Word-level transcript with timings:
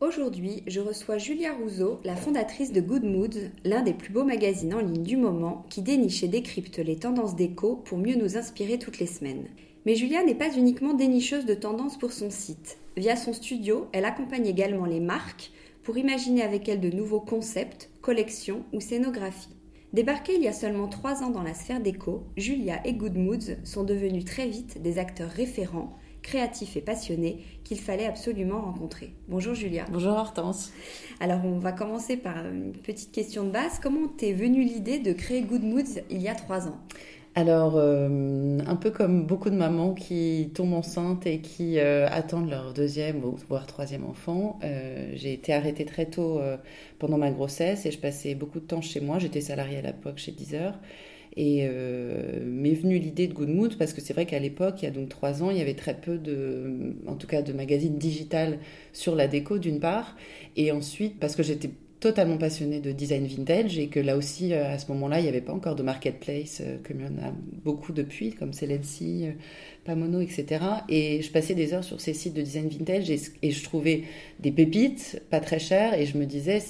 Aujourd'hui, 0.00 0.62
je 0.66 0.80
reçois 0.80 1.18
Julia 1.18 1.52
Rousseau, 1.52 2.00
la 2.04 2.16
fondatrice 2.16 2.72
de 2.72 2.80
Good 2.80 3.04
Moods, 3.04 3.50
l'un 3.66 3.82
des 3.82 3.92
plus 3.92 4.10
beaux 4.10 4.24
magazines 4.24 4.72
en 4.72 4.80
ligne 4.80 5.02
du 5.02 5.18
moment 5.18 5.66
qui 5.68 5.82
déniche 5.82 6.22
et 6.22 6.28
décrypte 6.28 6.78
les 6.78 6.96
tendances 6.96 7.36
déco 7.36 7.76
pour 7.76 7.98
mieux 7.98 8.14
nous 8.14 8.38
inspirer 8.38 8.78
toutes 8.78 8.98
les 8.98 9.06
semaines. 9.06 9.48
Mais 9.84 9.96
Julia 9.96 10.22
n'est 10.24 10.34
pas 10.34 10.56
uniquement 10.56 10.94
dénicheuse 10.94 11.44
de 11.44 11.52
tendances 11.52 11.98
pour 11.98 12.12
son 12.12 12.30
site. 12.30 12.78
Via 12.96 13.14
son 13.14 13.34
studio, 13.34 13.88
elle 13.92 14.06
accompagne 14.06 14.46
également 14.46 14.86
les 14.86 15.00
marques 15.00 15.50
pour 15.82 15.98
imaginer 15.98 16.40
avec 16.40 16.66
elles 16.66 16.80
de 16.80 16.96
nouveaux 16.96 17.20
concepts, 17.20 17.90
collections 18.00 18.64
ou 18.72 18.80
scénographies. 18.80 19.54
Débarquées 19.92 20.36
il 20.36 20.42
y 20.42 20.48
a 20.48 20.54
seulement 20.54 20.88
trois 20.88 21.22
ans 21.22 21.30
dans 21.30 21.42
la 21.42 21.52
sphère 21.52 21.80
déco, 21.80 22.22
Julia 22.38 22.80
et 22.86 22.94
Good 22.94 23.18
Moods 23.18 23.56
sont 23.64 23.84
devenus 23.84 24.24
très 24.24 24.48
vite 24.48 24.80
des 24.80 24.98
acteurs 24.98 25.30
référents 25.30 25.94
créatif 26.30 26.76
et 26.76 26.80
passionné 26.80 27.38
qu'il 27.64 27.80
fallait 27.80 28.06
absolument 28.06 28.60
rencontrer. 28.60 29.10
Bonjour 29.26 29.52
Julia. 29.52 29.84
Bonjour 29.90 30.12
Hortense. 30.12 30.72
Alors 31.18 31.44
on 31.44 31.58
va 31.58 31.72
commencer 31.72 32.16
par 32.16 32.46
une 32.46 32.70
petite 32.70 33.10
question 33.10 33.42
de 33.42 33.50
base. 33.50 33.80
Comment 33.82 34.06
t'es 34.06 34.32
venue 34.32 34.62
l'idée 34.62 35.00
de 35.00 35.12
créer 35.12 35.42
Good 35.42 35.64
Moods 35.64 36.02
il 36.08 36.22
y 36.22 36.28
a 36.28 36.36
trois 36.36 36.68
ans? 36.68 36.78
Alors, 37.36 37.76
euh, 37.76 38.58
un 38.66 38.76
peu 38.76 38.90
comme 38.90 39.24
beaucoup 39.24 39.50
de 39.50 39.54
mamans 39.54 39.94
qui 39.94 40.50
tombent 40.52 40.74
enceintes 40.74 41.26
et 41.26 41.40
qui 41.40 41.78
euh, 41.78 42.08
attendent 42.10 42.50
leur 42.50 42.74
deuxième 42.74 43.24
ou 43.24 43.36
voire 43.48 43.66
troisième 43.66 44.04
enfant, 44.04 44.58
euh, 44.64 45.12
j'ai 45.14 45.32
été 45.32 45.52
arrêtée 45.52 45.84
très 45.84 46.06
tôt 46.06 46.40
pendant 46.98 47.18
ma 47.18 47.30
grossesse 47.30 47.86
et 47.86 47.90
je 47.90 47.98
passais 47.98 48.34
beaucoup 48.34 48.60
de 48.60 48.66
temps 48.66 48.82
chez 48.82 49.00
moi. 49.00 49.18
J'étais 49.18 49.40
salariée 49.40 49.78
à 49.78 49.82
l'époque 49.82 50.18
chez 50.18 50.32
Deezer 50.32 50.78
et 51.36 51.60
euh, 51.62 52.40
m'est 52.44 52.74
venue 52.74 52.98
l'idée 52.98 53.28
de 53.28 53.34
Good 53.34 53.48
Mood 53.48 53.78
parce 53.78 53.92
que 53.92 54.00
c'est 54.00 54.12
vrai 54.12 54.26
qu'à 54.26 54.38
l'époque, 54.38 54.76
il 54.82 54.84
y 54.84 54.88
a 54.88 54.90
donc 54.90 55.08
trois 55.08 55.42
ans, 55.42 55.50
il 55.50 55.58
y 55.58 55.60
avait 55.60 55.74
très 55.74 55.94
peu 55.94 56.18
de, 56.18 56.94
en 57.06 57.14
tout 57.14 57.26
cas 57.26 57.42
de 57.42 57.52
magazines 57.52 57.98
digital 57.98 58.58
sur 58.92 59.14
la 59.14 59.28
déco 59.28 59.58
d'une 59.58 59.80
part, 59.80 60.16
et 60.56 60.72
ensuite 60.72 61.18
parce 61.20 61.36
que 61.36 61.42
j'étais 61.42 61.70
totalement 62.00 62.38
passionnée 62.38 62.80
de 62.80 62.92
design 62.92 63.26
vintage 63.26 63.78
et 63.78 63.88
que 63.88 64.00
là 64.00 64.16
aussi, 64.16 64.54
euh, 64.54 64.72
à 64.72 64.78
ce 64.78 64.90
moment-là, 64.92 65.20
il 65.20 65.24
n'y 65.24 65.28
avait 65.28 65.42
pas 65.42 65.52
encore 65.52 65.76
de 65.76 65.82
marketplace, 65.82 66.62
euh, 66.64 66.78
comme 66.82 67.00
il 67.00 67.04
y 67.04 67.08
en 67.08 67.22
a 67.22 67.30
beaucoup 67.62 67.92
depuis, 67.92 68.32
comme 68.32 68.54
Celency, 68.54 69.26
Pamono, 69.84 70.22
etc. 70.22 70.64
Et 70.88 71.20
je 71.20 71.30
passais 71.30 71.54
des 71.54 71.74
heures 71.74 71.84
sur 71.84 72.00
ces 72.00 72.14
sites 72.14 72.32
de 72.32 72.40
design 72.40 72.68
vintage 72.68 73.10
et, 73.10 73.20
et 73.42 73.50
je 73.50 73.62
trouvais 73.62 74.04
des 74.40 74.50
pépites 74.50 75.22
pas 75.28 75.40
très 75.40 75.58
chères 75.58 75.92
et 75.92 76.06
je 76.06 76.16
me 76.16 76.24
disais, 76.24 76.62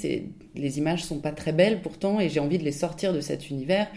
les 0.57 0.79
images 0.79 1.05
sont 1.05 1.21
pas 1.21 1.33
très 1.33 1.53
belles 1.53 1.81
pourtant 1.81 2.19
et 2.19 2.29
j'ai 2.29 2.41
envie 2.41 2.59
de 2.59 2.65
les 2.65 2.73
sortir 2.73 3.15
de 3.15 3.21
cet 3.21 3.51
univers 3.51 3.89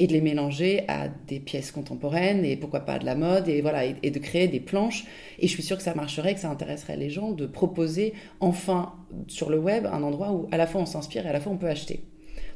et 0.00 0.06
de 0.06 0.14
les 0.14 0.22
mélanger 0.22 0.84
à 0.88 1.08
des 1.08 1.38
pièces 1.38 1.70
contemporaines 1.70 2.42
et 2.42 2.56
pourquoi 2.56 2.80
pas 2.80 2.98
de 2.98 3.04
la 3.04 3.14
mode 3.14 3.48
et 3.48 3.60
voilà 3.60 3.84
et, 3.84 4.10
de 4.10 4.18
créer 4.18 4.48
des 4.48 4.58
planches. 4.58 5.04
Et 5.38 5.46
je 5.46 5.52
suis 5.52 5.62
sûre 5.62 5.76
que 5.76 5.82
ça 5.82 5.94
marcherait 5.94 6.34
que 6.34 6.40
ça 6.40 6.50
intéresserait 6.50 6.96
les 6.96 7.10
gens 7.10 7.32
de 7.32 7.46
proposer 7.46 8.14
enfin 8.40 8.94
sur 9.28 9.50
le 9.50 9.58
web 9.58 9.86
un 9.86 10.02
endroit 10.02 10.32
où 10.32 10.48
à 10.50 10.56
la 10.56 10.66
fois 10.66 10.80
on 10.80 10.86
s'inspire 10.86 11.26
et 11.26 11.28
à 11.28 11.34
la 11.34 11.40
fois 11.40 11.52
on 11.52 11.58
peut 11.58 11.68
acheter. 11.68 12.00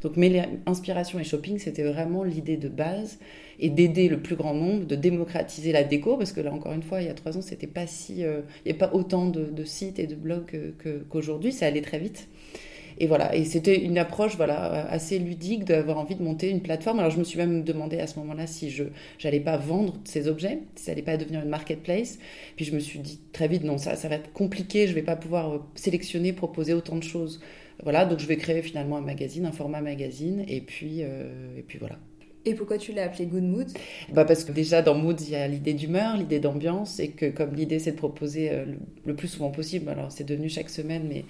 Donc 0.00 0.16
mêler 0.16 0.42
inspiration 0.64 1.18
et 1.18 1.24
shopping 1.24 1.58
c'était 1.58 1.82
vraiment 1.82 2.24
l'idée 2.24 2.56
de 2.56 2.68
base 2.68 3.18
et 3.60 3.68
d'aider 3.68 4.08
le 4.08 4.20
plus 4.20 4.36
grand 4.36 4.54
nombre 4.54 4.86
de 4.86 4.96
démocratiser 4.96 5.70
la 5.70 5.84
déco 5.84 6.16
parce 6.16 6.32
que 6.32 6.40
là 6.40 6.50
encore 6.50 6.72
une 6.72 6.82
fois 6.82 7.02
il 7.02 7.08
y 7.08 7.10
a 7.10 7.14
trois 7.14 7.36
ans 7.36 7.42
c'était 7.42 7.66
pas 7.66 7.86
si 7.86 8.24
euh, 8.24 8.40
il 8.64 8.72
n'y 8.72 8.78
a 8.78 8.86
pas 8.86 8.94
autant 8.94 9.26
de, 9.26 9.64
sites 9.64 9.98
et 9.98 10.06
de 10.06 10.14
blogs 10.14 10.74
qu'aujourd'hui 11.10 11.52
ça 11.52 11.66
allait 11.66 11.82
très 11.82 11.98
vite 11.98 12.26
et 12.98 13.06
voilà, 13.06 13.34
et 13.34 13.44
c'était 13.44 13.82
une 13.82 13.98
approche 13.98 14.36
voilà 14.36 14.86
assez 14.88 15.18
ludique 15.18 15.64
d'avoir 15.64 15.98
envie 15.98 16.14
de 16.14 16.22
monter 16.22 16.50
une 16.50 16.60
plateforme. 16.60 16.98
Alors 17.00 17.10
je 17.10 17.18
me 17.18 17.24
suis 17.24 17.38
même 17.38 17.64
demandé 17.64 17.98
à 17.98 18.06
ce 18.06 18.18
moment-là 18.20 18.46
si 18.46 18.70
je 18.70 18.84
n'allais 19.22 19.40
pas 19.40 19.56
vendre 19.56 19.94
ces 20.04 20.28
objets, 20.28 20.60
si 20.76 20.84
ça 20.84 20.92
n'allait 20.92 21.02
pas 21.02 21.16
devenir 21.16 21.42
une 21.42 21.48
marketplace. 21.48 22.18
Puis 22.56 22.64
je 22.64 22.74
me 22.74 22.80
suis 22.80 22.98
dit 22.98 23.20
très 23.32 23.48
vite 23.48 23.64
non, 23.64 23.78
ça, 23.78 23.96
ça 23.96 24.08
va 24.08 24.16
être 24.16 24.32
compliqué, 24.32 24.86
je 24.86 24.94
vais 24.94 25.02
pas 25.02 25.16
pouvoir 25.16 25.52
euh, 25.52 25.58
sélectionner, 25.74 26.32
proposer 26.32 26.74
autant 26.74 26.96
de 26.96 27.02
choses. 27.02 27.40
Voilà, 27.82 28.04
donc 28.04 28.20
je 28.20 28.26
vais 28.26 28.36
créer 28.36 28.62
finalement 28.62 28.96
un 28.96 29.00
magazine, 29.00 29.46
un 29.46 29.52
format 29.52 29.80
magazine, 29.80 30.44
et 30.48 30.60
puis 30.60 31.02
euh, 31.02 31.58
et 31.58 31.62
puis 31.62 31.78
voilà. 31.78 31.98
Et 32.46 32.54
pourquoi 32.54 32.76
tu 32.76 32.92
l'as 32.92 33.04
appelé 33.04 33.26
Good 33.26 33.42
Mood? 33.42 33.68
Bah 34.12 34.24
Parce 34.24 34.44
que 34.44 34.52
déjà 34.52 34.82
dans 34.82 34.94
Mood, 34.94 35.18
il 35.20 35.30
y 35.30 35.36
a 35.36 35.48
l'idée 35.48 35.72
d'humeur, 35.72 36.16
l'idée 36.16 36.40
d'ambiance, 36.40 37.00
et 37.00 37.08
que 37.08 37.30
comme 37.30 37.54
l'idée 37.54 37.78
c'est 37.78 37.92
de 37.92 37.96
proposer 37.96 38.50
euh, 38.50 38.64
le, 39.06 39.14
plus 39.14 39.28
souvent 39.28 39.50
possible, 39.50 39.88
alors 39.88 40.12
c'est 40.12 40.24
devenu 40.24 40.50
chaque 40.50 40.68
semaine, 40.68 41.06
mais 41.08 41.24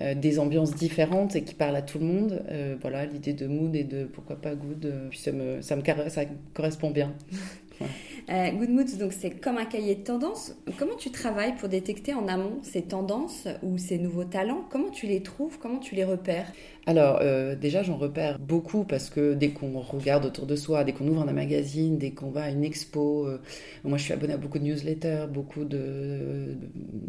euh, 0.00 0.14
des 0.14 0.38
ambiances 0.38 0.74
différentes 0.74 1.36
et 1.36 1.42
qui 1.42 1.54
parlent 1.54 1.76
à 1.76 1.82
tout 1.82 1.98
le 1.98 2.06
monde, 2.06 2.42
euh, 2.50 2.76
voilà, 2.80 3.04
l'idée 3.04 3.34
de 3.34 3.46
Mood 3.46 3.76
et 3.76 3.84
de 3.84 4.04
pourquoi 4.04 4.36
pas 4.36 4.54
Good, 4.54 4.90
puis 5.10 5.18
ça 5.18 5.32
me, 5.32 5.60
ça 5.60 5.76
me 5.76 5.82
ça 6.08 6.22
correspond 6.54 6.90
bien. 6.90 7.12
Good 8.28 8.70
Moods, 8.70 8.96
donc 8.98 9.12
c'est 9.12 9.30
comme 9.30 9.58
un 9.58 9.64
cahier 9.66 9.96
de 9.96 10.02
tendances. 10.02 10.54
Comment 10.78 10.94
tu 10.94 11.10
travailles 11.10 11.54
pour 11.56 11.68
détecter 11.68 12.14
en 12.14 12.26
amont 12.28 12.58
ces 12.62 12.82
tendances 12.82 13.48
ou 13.62 13.76
ces 13.76 13.98
nouveaux 13.98 14.24
talents? 14.24 14.64
Comment 14.70 14.90
tu 14.90 15.06
les 15.06 15.22
trouves? 15.22 15.58
Comment 15.58 15.78
tu 15.78 15.94
les 15.94 16.04
repères? 16.04 16.50
Alors 16.86 17.20
euh, 17.22 17.56
déjà 17.56 17.82
j'en 17.82 17.96
repère 17.96 18.38
beaucoup 18.38 18.84
parce 18.84 19.08
que 19.08 19.32
dès 19.32 19.50
qu'on 19.50 19.80
regarde 19.80 20.26
autour 20.26 20.46
de 20.46 20.54
soi, 20.54 20.84
dès 20.84 20.92
qu'on 20.92 21.08
ouvre 21.08 21.22
un 21.22 21.32
magazine, 21.32 21.96
dès 21.96 22.10
qu'on 22.10 22.30
va 22.30 22.42
à 22.42 22.50
une 22.50 22.62
expo, 22.62 23.26
euh, 23.26 23.40
moi 23.84 23.96
je 23.96 24.04
suis 24.04 24.12
abonnée 24.12 24.34
à 24.34 24.36
beaucoup 24.36 24.58
de 24.58 24.64
newsletters, 24.64 25.26
beaucoup 25.32 25.64
de, 25.64 26.56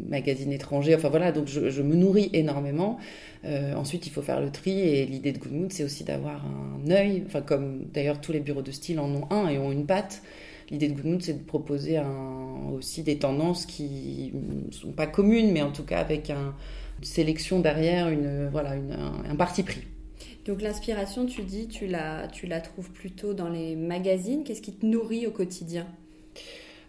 magazines 0.08 0.54
étrangers, 0.54 0.96
enfin 0.96 1.10
voilà, 1.10 1.34
donc 1.34 1.48
je, 1.48 1.82
me 1.82 1.96
nourris 1.96 2.30
énormément. 2.32 2.98
ensuite 3.76 4.08
il 4.08 4.12
faut 4.12 4.22
faire 4.22 4.40
le 4.40 4.50
tri 4.50 4.80
et 4.80 5.06
l'idée 5.06 5.34
de 5.34 5.40
Good 5.40 5.52
Mood 5.52 5.74
c'est 5.74 5.84
aussi 5.84 6.06
d'avoir 6.06 6.46
un 6.46 6.90
œil, 6.90 7.24
enfin 7.26 7.42
comme 7.42 7.86
d'ailleurs 7.94 8.22
tous 8.22 8.32
les 8.32 8.40
bureaux 8.40 8.62
de 8.62 8.72
style 8.72 9.00
en 9.00 9.10
ont 9.14 9.28
un 9.30 9.50
et 9.50 9.58
ont 9.58 9.72
une 9.72 9.86
patte. 9.86 10.22
L'idée 10.72 10.88
de 10.88 10.96
Goodmood, 10.96 11.22
c'est 11.22 11.34
de 11.34 11.44
proposer 11.44 12.02
aussi 12.74 13.04
des 13.04 13.20
tendances 13.20 13.68
qui 13.68 14.32
ne 14.34 14.72
sont 14.72 14.94
pas 14.94 15.06
communes, 15.06 15.52
mais 15.52 15.62
en 15.62 15.72
tout 15.72 15.84
cas 15.84 16.00
avec 16.00 16.32
une 17.00 17.06
sélection 17.06 17.60
derrière, 17.60 18.10
une, 18.10 18.48
voilà, 18.50 18.74
un, 19.30 19.36
parti 19.36 19.64
pris. 19.64 19.82
Donc 20.46 20.62
l'inspiration, 20.62 21.26
tu 21.26 21.42
dis, 21.42 21.68
tu 21.68 21.88
la, 21.88 22.28
tu 22.28 22.46
la 22.46 22.62
trouves 22.62 22.92
plutôt 22.92 23.34
dans 23.34 23.50
les 23.50 23.76
magazines. 23.76 24.44
Qu'est-ce 24.44 24.62
qui 24.62 24.74
te 24.74 24.86
nourrit 24.86 25.26
au 25.28 25.32
quotidien? 25.32 25.88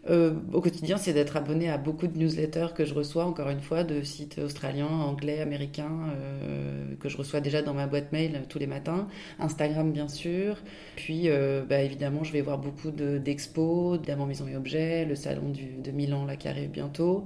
Euh, 0.08 0.34
au 0.52 0.60
quotidien, 0.60 0.98
c'est 0.98 1.12
d'être 1.12 1.36
abonné 1.36 1.68
à 1.68 1.78
beaucoup 1.78 2.06
de 2.06 2.16
newsletters 2.16 2.68
que 2.74 2.84
je 2.84 2.94
reçois, 2.94 3.24
encore 3.24 3.48
une 3.48 3.60
fois, 3.60 3.82
de 3.82 4.02
sites 4.02 4.38
australiens, 4.38 4.86
anglais, 4.86 5.40
américains, 5.40 6.10
euh, 6.14 6.94
que 7.00 7.08
je 7.08 7.16
reçois 7.16 7.40
déjà 7.40 7.62
dans 7.62 7.74
ma 7.74 7.86
boîte 7.86 8.12
mail 8.12 8.42
tous 8.48 8.58
les 8.58 8.66
matins. 8.66 9.08
Instagram, 9.38 9.92
bien 9.92 10.08
sûr. 10.08 10.58
Puis, 10.94 11.28
euh, 11.28 11.62
bah, 11.68 11.80
évidemment, 11.80 12.22
je 12.22 12.32
vais 12.32 12.40
voir 12.40 12.58
beaucoup 12.58 12.90
d'expos, 12.90 14.00
de, 14.00 14.26
Maison 14.26 14.46
et 14.46 14.56
Objets, 14.56 15.04
le 15.04 15.14
salon 15.14 15.50
du, 15.50 15.76
de 15.82 15.90
Milan, 15.90 16.24
là, 16.24 16.36
qui 16.36 16.48
arrive 16.48 16.70
bientôt. 16.70 17.24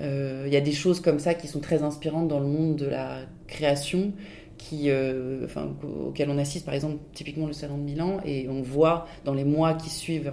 Il 0.00 0.52
y 0.52 0.56
a 0.56 0.60
des 0.60 0.72
choses 0.72 1.00
comme 1.00 1.18
ça 1.18 1.34
qui 1.34 1.48
sont 1.48 1.60
très 1.60 1.82
inspirantes 1.82 2.28
dans 2.28 2.40
le 2.40 2.46
monde 2.46 2.76
de 2.76 2.86
la 2.86 3.20
création 3.46 4.12
qui, 4.58 4.90
euh, 4.90 5.44
enfin, 5.44 5.70
auquel 6.06 6.28
on 6.28 6.36
assiste, 6.36 6.66
par 6.66 6.74
exemple, 6.74 6.96
typiquement 7.14 7.46
le 7.46 7.52
salon 7.52 7.78
de 7.78 7.82
Milan, 7.82 8.18
et 8.26 8.48
on 8.48 8.60
voit 8.60 9.06
dans 9.24 9.32
les 9.32 9.44
mois 9.44 9.74
qui 9.74 9.88
suivent 9.88 10.30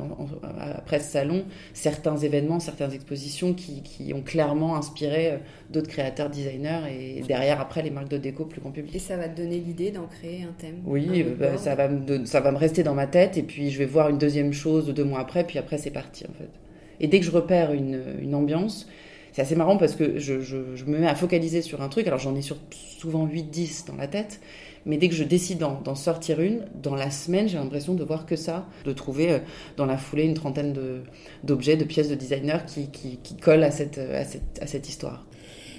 après 0.59 0.99
ce 0.99 1.11
salon 1.11 1.45
certains 1.73 2.17
événements, 2.17 2.59
certaines 2.59 2.91
expositions 2.91 3.53
qui, 3.53 3.83
qui 3.83 4.13
ont 4.13 4.21
clairement 4.21 4.75
inspiré 4.75 5.31
euh, 5.31 5.37
d'autres 5.69 5.87
créateurs, 5.87 6.29
designers, 6.29 6.81
et 6.91 7.21
derrière, 7.21 7.61
après, 7.61 7.83
les 7.83 7.91
marques 7.91 8.09
de 8.09 8.17
déco 8.17 8.45
plus 8.45 8.59
grand 8.59 8.71
public. 8.71 8.95
Et 8.95 8.99
ça 8.99 9.15
va 9.15 9.29
te 9.29 9.37
donner 9.37 9.59
l'idée 9.59 9.91
d'en 9.91 10.07
créer 10.07 10.43
un 10.43 10.53
thème 10.57 10.81
Oui, 10.85 11.23
bah, 11.39 11.57
ça, 11.57 11.75
va 11.75 11.87
me, 11.87 12.25
ça 12.25 12.41
va 12.41 12.51
me 12.51 12.57
rester 12.57 12.83
dans 12.83 12.95
ma 12.95 13.07
tête, 13.07 13.37
et 13.37 13.43
puis 13.43 13.69
je 13.69 13.77
vais 13.77 13.85
voir 13.85 14.09
une 14.09 14.17
deuxième 14.17 14.51
chose 14.51 14.87
deux 14.93 15.05
mois 15.05 15.19
après, 15.19 15.45
puis 15.45 15.59
après, 15.59 15.77
c'est 15.77 15.91
parti, 15.91 16.25
en 16.25 16.33
fait. 16.33 16.49
Et 16.99 17.07
dès 17.07 17.19
que 17.19 17.25
je 17.25 17.31
repère 17.31 17.73
une, 17.73 18.01
une 18.21 18.33
ambiance, 18.35 18.87
c'est 19.35 19.41
assez 19.41 19.55
marrant 19.57 19.75
parce 19.75 19.95
que 19.95 20.17
je, 20.17 20.55
me 20.85 20.97
mets 20.97 21.07
à 21.07 21.13
focaliser 21.13 21.61
sur 21.61 21.81
un 21.81 21.89
truc. 21.89 22.07
Alors 22.07 22.19
j'en 22.19 22.33
ai 22.35 22.41
sur, 22.41 22.55
souvent 22.71 23.27
8-10 23.27 23.85
dans 23.85 23.97
la 23.97 24.07
tête. 24.07 24.39
Mais 24.85 24.95
dès 24.95 25.09
que 25.09 25.13
je 25.13 25.25
décide 25.25 25.57
d'en 25.57 25.95
sortir 25.95 26.39
une, 26.39 26.63
dans 26.81 26.95
la 26.95 27.11
semaine, 27.11 27.49
j'ai 27.49 27.57
l'impression 27.57 27.95
de 27.95 28.03
voir 28.05 28.25
que 28.25 28.37
ça, 28.37 28.65
de 28.85 28.93
trouver 28.93 29.31
euh, 29.33 29.39
dans 29.75 29.85
la 29.85 29.97
foulée 29.97 30.23
une 30.23 30.35
trentaine 30.35 30.73
d'objets, 31.43 31.75
de, 31.75 31.83
pièces 31.83 32.07
de 32.07 32.15
designer 32.15 32.65
qui, 32.65 32.87
qui, 32.87 33.35
collent 33.35 33.63
à 33.63 33.71
cette, 33.71 33.97
à 33.97 34.23
cette, 34.23 34.61
à 34.61 34.67
cette 34.67 34.87
histoire. 34.87 35.25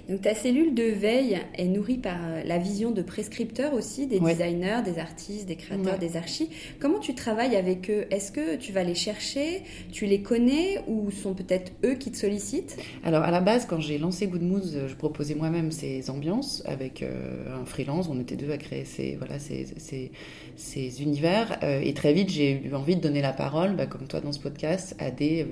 Donc 0.09 0.23
ta 0.23 0.35
cellule 0.35 0.75
de 0.75 0.85
veille 0.85 1.39
est 1.55 1.65
nourrie 1.65 1.99
par 1.99 2.19
euh, 2.23 2.43
la 2.45 2.59
vision 2.59 2.93
de 2.93 3.03
prescripteurs 3.03 3.75
aussi, 3.75 4.07
des 4.07 4.21
designers, 4.21 4.83
des 4.85 4.99
artistes, 4.99 5.47
des 5.47 5.57
créateurs, 5.57 5.99
des 5.99 6.17
archis. 6.17 6.49
Comment 6.79 7.01
tu 7.01 7.15
travailles 7.15 7.57
avec 7.57 7.91
eux? 7.91 8.07
Est-ce 8.11 8.31
que 8.31 8.57
tu 8.57 8.73
vas 8.73 8.85
les 8.85 8.95
chercher? 8.95 9.63
Tu 9.91 10.07
les 10.07 10.23
connais? 10.23 10.81
Ou 10.87 11.11
sont 11.11 11.35
peut-être 11.35 11.73
eux 11.85 11.95
qui 11.95 12.13
te 12.13 12.17
sollicitent? 12.17 12.77
Alors 13.03 13.25
à 13.25 13.33
la 13.33 13.41
base, 13.41 13.67
quand 13.67 13.81
j'ai 13.81 13.99
lancé 13.99 14.29
Good 14.29 14.43
Moods, 14.43 14.87
je 14.87 14.95
proposais 14.95 15.35
moi-même 15.35 15.73
ces 15.73 16.09
ambiances 16.09 16.63
avec 16.67 17.03
euh, 17.03 17.61
un 17.61 17.65
freelance. 17.65 18.09
On 18.09 18.21
était 18.21 18.37
deux 18.37 18.53
à 18.53 18.59
créer 18.59 18.85
ces, 18.85 19.17
voilà, 19.17 19.41
ces, 19.41 19.67
ces, 19.77 20.13
ces 20.55 21.03
univers. 21.03 21.59
Euh, 21.65 21.81
et 21.81 21.95
très 21.95 22.13
vite, 22.13 22.31
j'ai 22.31 22.63
eu 22.65 22.75
envie 22.75 22.95
de 22.95 23.01
donner 23.01 23.23
la 23.23 23.33
parole, 23.33 23.75
bah, 23.75 23.87
comme 23.87 24.07
toi 24.07 24.21
dans 24.21 24.33
ce 24.33 24.41
podcast, 24.41 24.95
à 25.01 25.11
des 25.11 25.47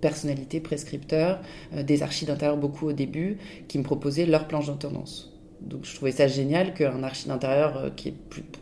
personnalités, 0.00 0.60
prescripteurs, 0.60 1.40
euh, 1.74 1.82
des 1.82 2.02
archives 2.02 2.28
d'intérieur 2.28 2.56
beaucoup 2.56 2.88
au 2.88 2.92
début, 2.92 3.38
qui 3.68 3.78
me 3.78 3.82
proposaient 3.82 4.26
leur 4.26 4.46
planche 4.46 4.68
de 4.68 4.74
tendance. 4.74 5.32
Donc 5.60 5.84
je 5.84 5.94
trouvais 5.94 6.12
ça 6.12 6.28
génial 6.28 6.74
qu'un 6.74 7.02
archi 7.02 7.28
d'intérieur 7.28 7.76
euh, 7.76 7.90
qui 7.94 8.08
est 8.08 8.14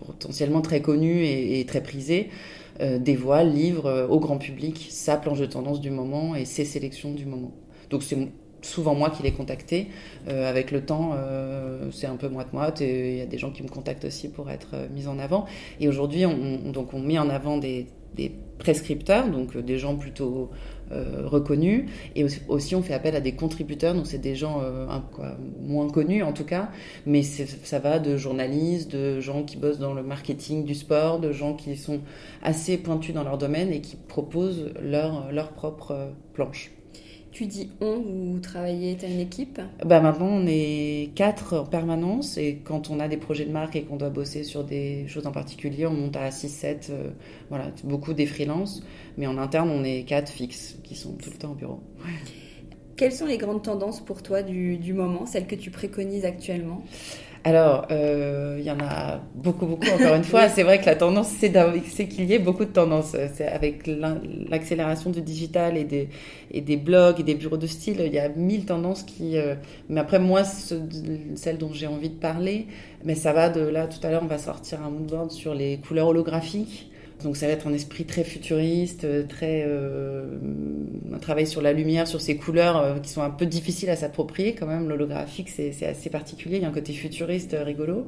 potentiellement 0.07 0.63
très 0.63 0.81
connu 0.81 1.25
et, 1.25 1.65
très 1.67 1.83
prisé 1.83 2.31
euh, 2.81 2.99
dévoile, 2.99 3.53
livre 3.53 4.07
au 4.09 4.21
grand 4.21 4.39
public 4.39 4.89
sa 4.91 5.17
planche 5.17 5.39
de 5.39 5.47
tendance 5.47 5.81
du 5.81 5.91
moment 5.91 6.35
et 6.35 6.45
ses 6.45 6.65
sélections 6.65 7.13
du 7.13 7.27
moment. 7.27 7.53
Donc 7.91 8.03
c'est 8.03 8.17
souvent 8.63 8.95
moi 8.95 9.11
qui 9.11 9.23
les 9.23 9.33
contacté. 9.33 9.89
avec 10.27 10.71
le 10.71 10.87
temps, 10.87 11.13
c'est 11.93 12.07
un 12.07 12.17
peu 12.17 12.31
moite-moite 12.31 12.81
et 12.81 13.13
il 13.13 13.19
y 13.19 13.21
a 13.21 13.27
des 13.27 13.37
gens 13.37 13.51
qui 13.51 13.63
me 13.63 13.69
contactent 13.69 14.07
aussi 14.07 14.31
pour 14.31 14.51
être 14.51 14.89
mis 14.95 15.07
en 15.07 15.19
avant. 15.19 15.45
Et 15.81 15.87
aujourd'hui, 15.89 16.25
on, 16.25 16.71
donc 16.73 16.95
on 16.95 16.99
met 16.99 17.19
en 17.19 17.29
avant 17.29 17.59
des, 17.59 17.87
des 18.15 18.33
prescripteurs, 18.59 19.29
donc 19.29 19.57
des 19.57 19.79
gens 19.79 19.97
plutôt 19.97 20.51
euh, 20.93 21.23
reconnus. 21.27 21.87
Et 22.15 22.25
aussi, 22.49 22.75
on 22.75 22.83
fait 22.83 22.95
appel 22.95 23.17
à 23.17 23.21
des 23.21 23.33
contributeurs, 23.33 23.95
donc 23.95 24.07
c'est 24.07 24.19
des 24.19 24.35
gens 24.35 24.61
euh, 24.63 24.87
moins 25.61 25.89
connus 25.89 26.23
en 26.23 26.33
tout 26.33 26.45
cas, 26.45 26.71
mais 27.07 27.23
ça 27.23 27.79
va 27.79 27.99
de 27.99 28.17
journalistes, 28.17 28.93
de 28.93 29.21
gens 29.21 29.43
qui 29.45 29.57
bossent 29.57 29.79
dans 29.79 29.95
le 29.95 30.03
marketing 30.03 30.65
du 30.65 30.75
sport, 30.75 31.21
de 31.21 31.33
gens 31.33 31.55
qui 31.55 31.77
sont 31.77 32.01
assez 32.43 32.77
pointus 32.77 33.15
dans 33.15 33.25
leur 33.25 33.39
domaine 33.39 33.73
et 33.73 33.81
qui 33.81 33.97
proposent 33.97 34.73
leur, 34.81 35.33
leur 35.33 35.53
propre 35.53 35.93
euh, 35.93 36.11
planche. 36.35 36.71
Tu 37.35 37.47
dis 37.47 37.69
on, 37.81 37.99
vous 37.99 38.39
travaillez, 38.39 38.97
tu 38.97 39.07
as 39.07 39.09
une 39.09 39.19
équipe 39.19 39.61
bah 39.85 40.01
Maintenant, 40.01 40.29
on 40.29 40.47
est 40.47 41.11
quatre 41.17 41.57
en 41.59 41.65
permanence 41.65 42.39
et 42.39 42.61
quand 42.63 42.91
on 42.91 43.01
a 43.01 43.09
des 43.09 43.17
projets 43.17 43.45
de 43.45 43.51
marque 43.51 43.75
et 43.75 43.83
qu'on 43.83 43.97
doit 43.97 44.11
bosser 44.11 44.45
sur 44.45 44.63
des 44.63 45.09
choses 45.09 45.27
en 45.27 45.33
particulier, 45.33 45.85
on 45.85 45.95
monte 45.95 46.15
à 46.17 46.29
6-7. 46.29 46.91
Euh, 46.91 47.11
voilà, 47.49 47.73
beaucoup 47.83 48.13
des 48.15 48.27
freelances, 48.27 48.85
mais 49.19 49.27
en 49.27 49.37
interne, 49.37 49.69
on 49.71 49.83
est 49.83 50.05
quatre 50.05 50.31
fixes 50.31 50.79
qui 50.85 50.95
sont 50.95 51.15
tout 51.15 51.31
le 51.31 51.37
temps 51.37 51.51
au 51.51 51.55
bureau. 51.57 51.81
Quelles 52.97 53.11
sont 53.11 53.27
les 53.27 53.37
grandes 53.37 53.65
tendances 53.65 54.01
pour 54.01 54.23
toi 54.23 54.45
du, 54.45 54.77
du 54.77 54.93
moment, 54.93 55.27
celles 55.27 55.49
que 55.49 55.57
tu 55.57 55.73
préconises 55.73 56.25
actuellement? 56.25 56.85
Alors, 57.47 57.87
euh, 57.91 58.57
il 58.59 58.65
y 58.65 58.71
en 58.71 58.81
a 58.81 59.21
beaucoup, 59.35 59.67
beaucoup, 59.67 59.87
encore 59.87 60.15
une 60.15 60.25
fois. 60.25 60.49
C'est 60.55 60.63
vrai 60.63 60.81
que 60.81 60.87
la 60.87 60.97
tendance, 60.97 61.29
c'est 61.29 62.09
qu'il 62.09 62.25
y 62.25 62.33
ait 62.33 62.39
beaucoup 62.39 62.65
de 62.65 62.71
tendances. 62.71 63.15
C'est 63.35 63.47
avec 63.47 63.87
l'accélération 63.87 65.11
du 65.11 65.21
digital 65.21 65.77
et 65.77 65.85
des, 65.85 66.09
et 66.51 66.63
des 66.63 66.79
blogs 66.79 67.21
et 67.21 67.23
des 67.23 67.35
bureaux 67.35 67.59
de 67.59 67.67
style, 67.67 68.01
il 68.05 68.15
y 68.15 68.19
a 68.19 68.31
mille 68.31 68.65
tendances 68.65 69.03
qui... 69.03 69.37
Euh, 69.37 69.57
mais 69.91 70.01
après, 70.01 70.19
moi, 70.19 70.43
celle 70.45 71.59
dont 71.59 71.71
j'ai 71.71 71.87
envie 71.87 72.09
de 72.09 72.19
parler, 72.19 72.67
mais 73.05 73.15
ça 73.15 73.35
va 73.35 73.51
de 73.51 73.61
là, 73.61 73.87
tout 73.89 74.05
à 74.07 74.11
l'heure, 74.11 74.23
on 74.25 74.27
va 74.29 74.39
sortir 74.39 74.83
un 74.83 74.89
moodboard 74.89 75.31
sur 75.31 75.55
les 75.55 75.77
couleurs 75.79 76.09
holographiques. 76.09 76.91
Donc 77.25 77.39
ça 77.39 77.47
va 77.47 77.53
être 77.53 77.67
un 77.67 77.73
esprit 77.73 78.05
très 78.05 78.23
futuriste, 78.23 79.07
très 79.29 79.65
euh, 79.67 80.27
un 81.13 81.19
travail 81.19 81.47
sur 81.47 81.63
la 81.63 81.73
lumière, 81.73 82.07
sur 82.07 82.21
ces 82.21 82.37
couleurs 82.37 82.77
euh, 82.77 82.99
qui 82.99 83.09
sont 83.09 83.23
un 83.23 83.31
peu 83.31 83.47
difficiles 83.47 83.89
à 83.89 83.97
s'approprier 83.97 84.55
quand 84.55 84.67
même. 84.67 84.91
L'holographique 84.91 85.49
c'est 85.49 85.87
assez 85.87 86.11
particulier, 86.11 86.57
il 86.57 86.63
y 86.63 86.65
a 86.67 86.69
un 86.69 86.73
côté 86.73 86.93
futuriste 86.93 87.55
euh, 87.55 87.65
rigolo. 87.65 88.07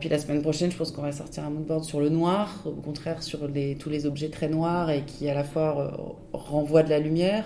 puis 0.00 0.08
la 0.08 0.18
semaine 0.18 0.40
prochaine, 0.40 0.72
je 0.72 0.78
pense 0.78 0.92
qu'on 0.92 1.02
va 1.02 1.12
sortir 1.12 1.44
un 1.44 1.50
moodboard 1.50 1.84
sur 1.84 2.00
le 2.00 2.08
noir, 2.08 2.62
au 2.64 2.70
contraire 2.70 3.22
sur 3.22 3.40
tous 3.78 3.90
les 3.90 4.06
objets 4.06 4.30
très 4.30 4.48
noirs 4.48 4.90
et 4.90 5.02
qui 5.02 5.28
à 5.28 5.34
la 5.34 5.44
fois 5.44 6.16
renvoient 6.32 6.82
de 6.82 6.90
la 6.90 6.98
lumière. 6.98 7.44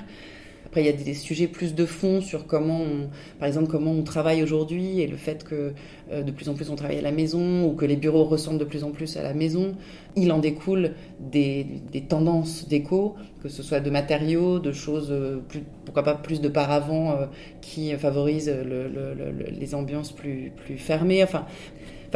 Après, 0.74 0.82
il 0.82 0.86
y 0.86 0.88
a 0.88 1.04
des 1.04 1.14
sujets 1.14 1.46
plus 1.46 1.76
de 1.76 1.86
fond 1.86 2.20
sur 2.20 2.48
comment, 2.48 2.80
on, 2.80 3.08
par 3.38 3.46
exemple, 3.46 3.68
comment 3.68 3.92
on 3.92 4.02
travaille 4.02 4.42
aujourd'hui 4.42 5.02
et 5.02 5.06
le 5.06 5.16
fait 5.16 5.44
que 5.44 5.72
euh, 6.10 6.22
de 6.24 6.32
plus 6.32 6.48
en 6.48 6.54
plus 6.54 6.68
on 6.68 6.74
travaille 6.74 6.98
à 6.98 7.02
la 7.02 7.12
maison 7.12 7.64
ou 7.64 7.74
que 7.74 7.84
les 7.84 7.94
bureaux 7.94 8.24
ressemblent 8.24 8.58
de 8.58 8.64
plus 8.64 8.82
en 8.82 8.90
plus 8.90 9.16
à 9.16 9.22
la 9.22 9.34
maison. 9.34 9.76
Il 10.16 10.32
en 10.32 10.40
découle 10.40 10.94
des, 11.20 11.64
tendances 12.08 12.66
d'éco, 12.66 13.14
que 13.40 13.48
ce 13.48 13.62
soit 13.62 13.78
de 13.78 13.88
matériaux, 13.88 14.58
de 14.58 14.72
choses, 14.72 15.12
euh, 15.12 15.36
plus, 15.48 15.62
pourquoi 15.84 16.02
pas 16.02 16.16
plus 16.16 16.40
de 16.40 16.48
paravents 16.48 17.12
euh, 17.12 17.26
qui 17.60 17.92
favorisent 17.92 18.52
les 18.52 19.74
ambiances 19.76 20.10
plus, 20.10 20.50
plus 20.56 20.76
fermées. 20.76 21.22
Enfin, 21.22 21.46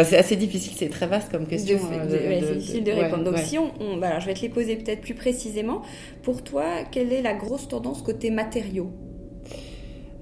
c'est 0.05 0.17
assez 0.17 0.37
difficile, 0.37 0.75
c'est 0.76 0.88
très 0.88 1.07
vaste 1.07 1.31
comme 1.31 1.47
question. 1.47 1.78
Euh, 1.93 2.07
c'est 2.09 2.55
difficile 2.55 2.85
de 2.85 2.93
répondre. 2.93 3.25
Donc, 3.25 3.38
si 3.38 3.59
on, 3.59 3.97
bah, 3.97 4.19
je 4.21 4.26
vais 4.26 4.35
te 4.35 4.40
les 4.40 4.49
poser 4.49 4.76
peut-être 4.76 5.00
plus 5.00 5.14
précisément. 5.14 5.83
Pour 6.23 6.43
toi, 6.43 6.85
quelle 6.90 7.12
est 7.12 7.23
la 7.23 7.35
grosse 7.35 7.69
tendance 7.69 8.02
côté 8.02 8.31
matériaux? 8.31 8.90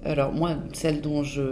Alors 0.04 0.32
moi, 0.32 0.56
celle 0.72 1.00
dont 1.00 1.24
je, 1.24 1.42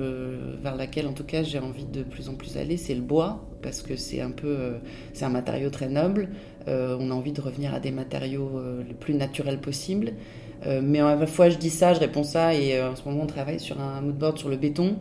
vers 0.63 0.77
laquelle 0.77 1.09
en 1.09 1.13
tout 1.13 1.25
cas 1.25 1.43
j'ai 1.43 1.59
envie 1.59 1.87
de 1.87 2.05
plus 2.05 2.29
en 2.29 2.35
plus 2.35 2.57
aller, 2.57 2.77
c'est 2.77 2.95
le 2.95 3.01
bois 3.01 3.45
parce 3.63 3.83
que 3.83 3.97
c'est 3.97 4.21
un 4.21 4.31
peu, 4.31 4.47
euh, 4.47 4.79
c'est 5.13 5.25
un 5.25 5.31
matériau 5.31 5.71
très 5.71 5.89
noble. 5.89 6.29
Euh, 6.69 6.97
on 7.01 7.11
a 7.11 7.15
envie 7.15 7.33
de 7.33 7.41
revenir 7.41 7.75
à 7.75 7.81
des 7.81 7.91
matériaux 7.91 8.63
les 8.87 8.95
plus 8.95 9.15
naturels 9.15 9.59
possibles. 9.59 10.13
Mais 10.83 11.01
à 11.01 11.17
la 11.17 11.27
fois 11.27 11.51
je 11.51 11.59
dis 11.59 11.71
ça, 11.71 11.95
je 11.95 12.01
réponds 12.01 12.25
ça 12.25 12.55
et 12.55 12.81
en 12.83 12.97
ce 12.97 13.05
moment 13.09 13.25
on 13.25 13.27
travaille 13.27 13.61
sur 13.61 13.81
un 13.81 14.01
moodboard 14.01 14.39
sur 14.39 14.49
le 14.49 14.57
béton 14.57 14.97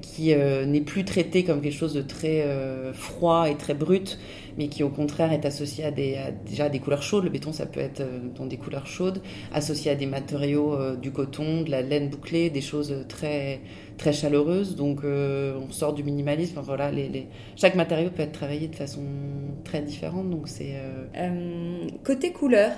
qui 0.00 0.32
euh, 0.32 0.64
n'est 0.64 0.80
plus 0.80 1.04
traité 1.04 1.44
comme 1.44 1.60
quelque 1.60 1.76
chose 1.76 1.94
de 1.94 2.02
très 2.02 2.42
euh, 2.42 2.92
froid 2.92 3.48
et 3.50 3.56
très 3.56 3.74
brut, 3.74 4.18
mais 4.56 4.68
qui 4.68 4.82
au 4.82 4.88
contraire 4.88 5.32
est 5.32 5.44
associé 5.44 5.84
à, 5.84 5.90
des, 5.90 6.18
déjà 6.46 6.68
des 6.68 6.78
couleurs 6.78 7.02
chaudes. 7.02 7.24
Le 7.24 7.30
béton, 7.30 7.52
ça 7.52 7.66
peut 7.66 7.80
être 7.80 8.00
euh, 8.00 8.18
dans 8.36 8.46
des 8.46 8.56
couleurs 8.56 8.86
chaudes, 8.86 9.22
associé 9.52 9.90
à 9.90 9.94
des 9.94 10.06
matériaux, 10.06 10.96
du 10.96 11.12
coton, 11.12 11.62
de 11.62 11.70
la 11.70 11.82
laine 11.82 12.08
bouclée, 12.08 12.50
des 12.50 12.60
choses 12.60 12.94
très 13.08 13.60
très 13.98 14.12
chaleureuses. 14.12 14.76
Donc 14.76 15.02
on 15.04 15.70
sort 15.70 15.92
du 15.92 16.02
minimalisme. 16.02 16.60
voilà, 16.62 16.90
chaque 17.56 17.74
matériau 17.74 18.10
peut 18.10 18.22
être 18.22 18.32
travaillé 18.32 18.68
de 18.68 18.76
façon 18.76 19.02
très 19.64 19.82
différente. 19.82 20.30
Donc 20.30 20.48
c'est 20.48 20.74
côté 22.04 22.32
couleur. 22.32 22.72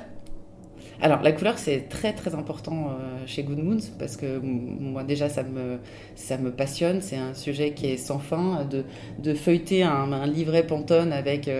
Alors, 1.00 1.22
la 1.22 1.32
couleur, 1.32 1.58
c'est 1.58 1.88
très 1.88 2.12
très 2.12 2.34
important 2.34 2.88
euh, 2.88 3.22
chez 3.26 3.42
Good 3.42 3.58
Moons 3.58 3.90
parce 3.98 4.16
que 4.16 4.38
moi, 4.38 5.04
déjà, 5.04 5.28
ça 5.28 5.42
me, 5.42 5.78
ça 6.14 6.38
me 6.38 6.50
passionne. 6.50 7.00
C'est 7.00 7.16
un 7.16 7.34
sujet 7.34 7.72
qui 7.72 7.86
est 7.86 7.96
sans 7.96 8.18
fin. 8.18 8.64
De, 8.64 8.84
de 9.18 9.34
feuilleter 9.34 9.82
un, 9.82 10.26
livret 10.26 10.66
Pantone 10.66 11.12
avec 11.12 11.50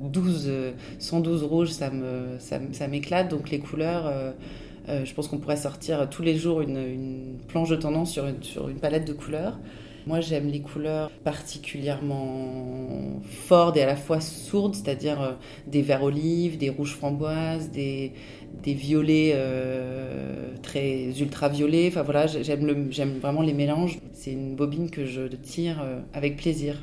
12, 0.00 0.44
euh, 0.48 0.72
112 0.98 1.42
euh, 1.42 1.46
rouges, 1.46 1.70
ça, 1.70 1.90
me, 1.90 2.38
ça, 2.38 2.88
m'éclate. 2.88 3.28
Donc, 3.30 3.50
les 3.50 3.58
couleurs. 3.58 4.12
je 4.88 5.14
pense 5.14 5.28
qu'on 5.28 5.38
pourrait 5.38 5.56
sortir 5.56 6.08
tous 6.10 6.22
les 6.22 6.36
jours 6.36 6.60
une, 6.60 7.38
planche 7.48 7.70
de 7.70 7.76
tendance 7.76 8.12
sur 8.12 8.26
une, 8.26 8.42
sur 8.42 8.68
une 8.68 8.78
palette 8.78 9.06
de 9.06 9.12
couleurs. 9.12 9.58
Moi, 10.06 10.20
j'aime 10.20 10.48
les 10.48 10.60
couleurs 10.60 11.10
particulièrement 11.24 13.22
fortes 13.22 13.76
et 13.78 13.82
à 13.82 13.86
la 13.86 13.96
fois 13.96 14.20
sourdes, 14.20 14.74
c'est-à-dire 14.74 15.22
euh, 15.22 15.32
des 15.66 15.80
verts 15.80 16.02
olives, 16.02 16.58
des 16.58 16.68
rouges 16.68 16.94
framboises, 16.94 17.70
des, 17.70 18.12
des 18.62 18.74
violets 18.74 19.32
euh, 19.34 20.54
très 20.62 21.18
ultra 21.18 21.48
violets. 21.48 21.88
Enfin 21.88 22.02
voilà, 22.02 22.26
j'aime 22.26 22.88
j'aime 22.90 23.18
vraiment 23.18 23.40
les 23.40 23.54
mélanges. 23.54 23.98
C'est 24.12 24.32
une 24.32 24.54
bobine 24.54 24.90
que 24.90 25.06
je 25.06 25.22
tire 25.22 25.80
euh, 25.82 26.00
avec 26.12 26.36
plaisir. 26.36 26.76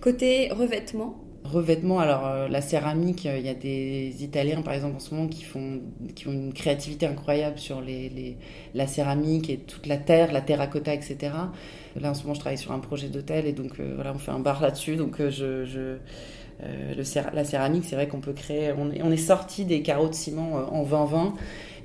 Côté 0.00 0.48
revêtement, 0.50 1.16
revêtement, 1.46 1.98
alors 1.98 2.26
euh, 2.26 2.48
la 2.48 2.60
céramique, 2.60 3.24
il 3.24 3.44
y 3.44 3.48
a 3.48 3.54
des 3.54 4.22
Italiens 4.22 4.62
par 4.62 4.74
exemple 4.74 4.96
en 4.96 5.00
ce 5.00 5.14
moment 5.14 5.28
qui 5.28 5.42
font, 5.42 5.80
qui 6.14 6.28
ont 6.28 6.32
une 6.32 6.52
créativité 6.52 7.06
incroyable 7.06 7.58
sur 7.58 7.82
la 8.74 8.86
céramique 8.86 9.50
et 9.50 9.58
toute 9.58 9.86
la 9.86 9.96
terre, 9.96 10.32
la 10.32 10.40
terracotta, 10.40 10.94
etc. 10.94 11.16
Là 11.98 12.10
en 12.10 12.14
ce 12.14 12.22
moment, 12.22 12.34
je 12.34 12.40
travaille 12.40 12.58
sur 12.58 12.72
un 12.72 12.78
projet 12.78 13.08
d'hôtel 13.08 13.46
et 13.46 13.52
donc 13.52 13.80
voilà, 13.80 14.12
on 14.14 14.18
fait 14.18 14.32
un 14.32 14.40
bar 14.40 14.60
là-dessus. 14.60 14.96
Donc 14.96 15.18
je, 15.18 15.64
je 15.64 15.96
euh, 16.62 16.94
le, 16.94 17.34
la 17.34 17.44
céramique, 17.44 17.84
c'est 17.86 17.96
vrai 17.96 18.08
qu'on 18.08 18.20
peut 18.20 18.32
créer. 18.32 18.72
On 18.76 18.90
est, 18.90 19.02
on 19.02 19.10
est 19.10 19.16
sorti 19.16 19.64
des 19.64 19.82
carreaux 19.82 20.08
de 20.08 20.14
ciment 20.14 20.58
euh, 20.58 20.64
en 20.64 20.82
2020 20.84 21.34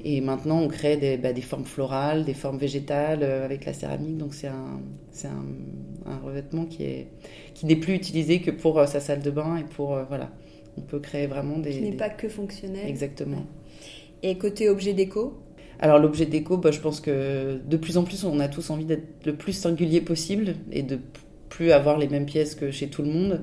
et 0.03 0.21
maintenant 0.21 0.59
on 0.59 0.67
crée 0.67 0.97
des, 0.97 1.17
bah, 1.17 1.33
des, 1.33 1.41
formes 1.41 1.65
florales, 1.65 2.25
des 2.25 2.33
formes 2.33 2.57
végétales 2.57 3.23
euh, 3.23 3.45
avec 3.45 3.65
la 3.65 3.73
céramique. 3.73 4.17
Donc 4.17 4.33
c'est 4.33 4.47
un, 4.47 4.79
un, 5.25 6.11
un, 6.11 6.17
revêtement 6.19 6.65
qui 6.65 6.83
est 6.83 7.07
qui 7.53 7.65
n'est 7.65 7.75
plus 7.75 7.93
utilisé 7.93 8.41
que 8.41 8.51
pour 8.51 8.85
sa 8.87 8.99
salle 8.99 9.21
de 9.21 9.31
bain 9.31 9.57
et 9.57 9.63
pour 9.63 9.99
voilà. 10.07 10.31
On 10.77 10.81
peut 10.81 10.99
créer 10.99 11.27
vraiment 11.27 11.57
des. 11.57 11.71
Qui 11.71 11.81
n'est 11.81 11.91
pas 11.91 12.09
que 12.09 12.29
fonctionnel. 12.29 12.87
Exactement. 12.87 13.45
Et 14.23 14.37
côté 14.37 14.69
objet 14.69 14.93
déco 14.93 15.41
alors 15.81 15.97
l'objet 15.97 16.27
déco, 16.27 16.57
bah, 16.57 16.69
je 16.69 16.79
pense 16.79 17.01
que 17.01 17.59
de 17.65 17.77
plus 17.77 17.97
en 17.97 18.03
plus 18.03 18.23
on 18.23 18.39
a 18.39 18.47
tous 18.47 18.69
envie 18.69 18.85
d'être 18.85 19.25
le 19.25 19.33
plus 19.33 19.53
singulier 19.53 19.99
possible 19.99 20.53
et 20.71 20.83
de 20.83 20.99
plus 21.49 21.71
avoir 21.71 21.97
les 21.97 22.07
mêmes 22.07 22.27
pièces 22.27 22.53
que 22.53 22.69
chez 22.69 22.87
tout 22.87 23.01
le 23.01 23.09
monde. 23.09 23.41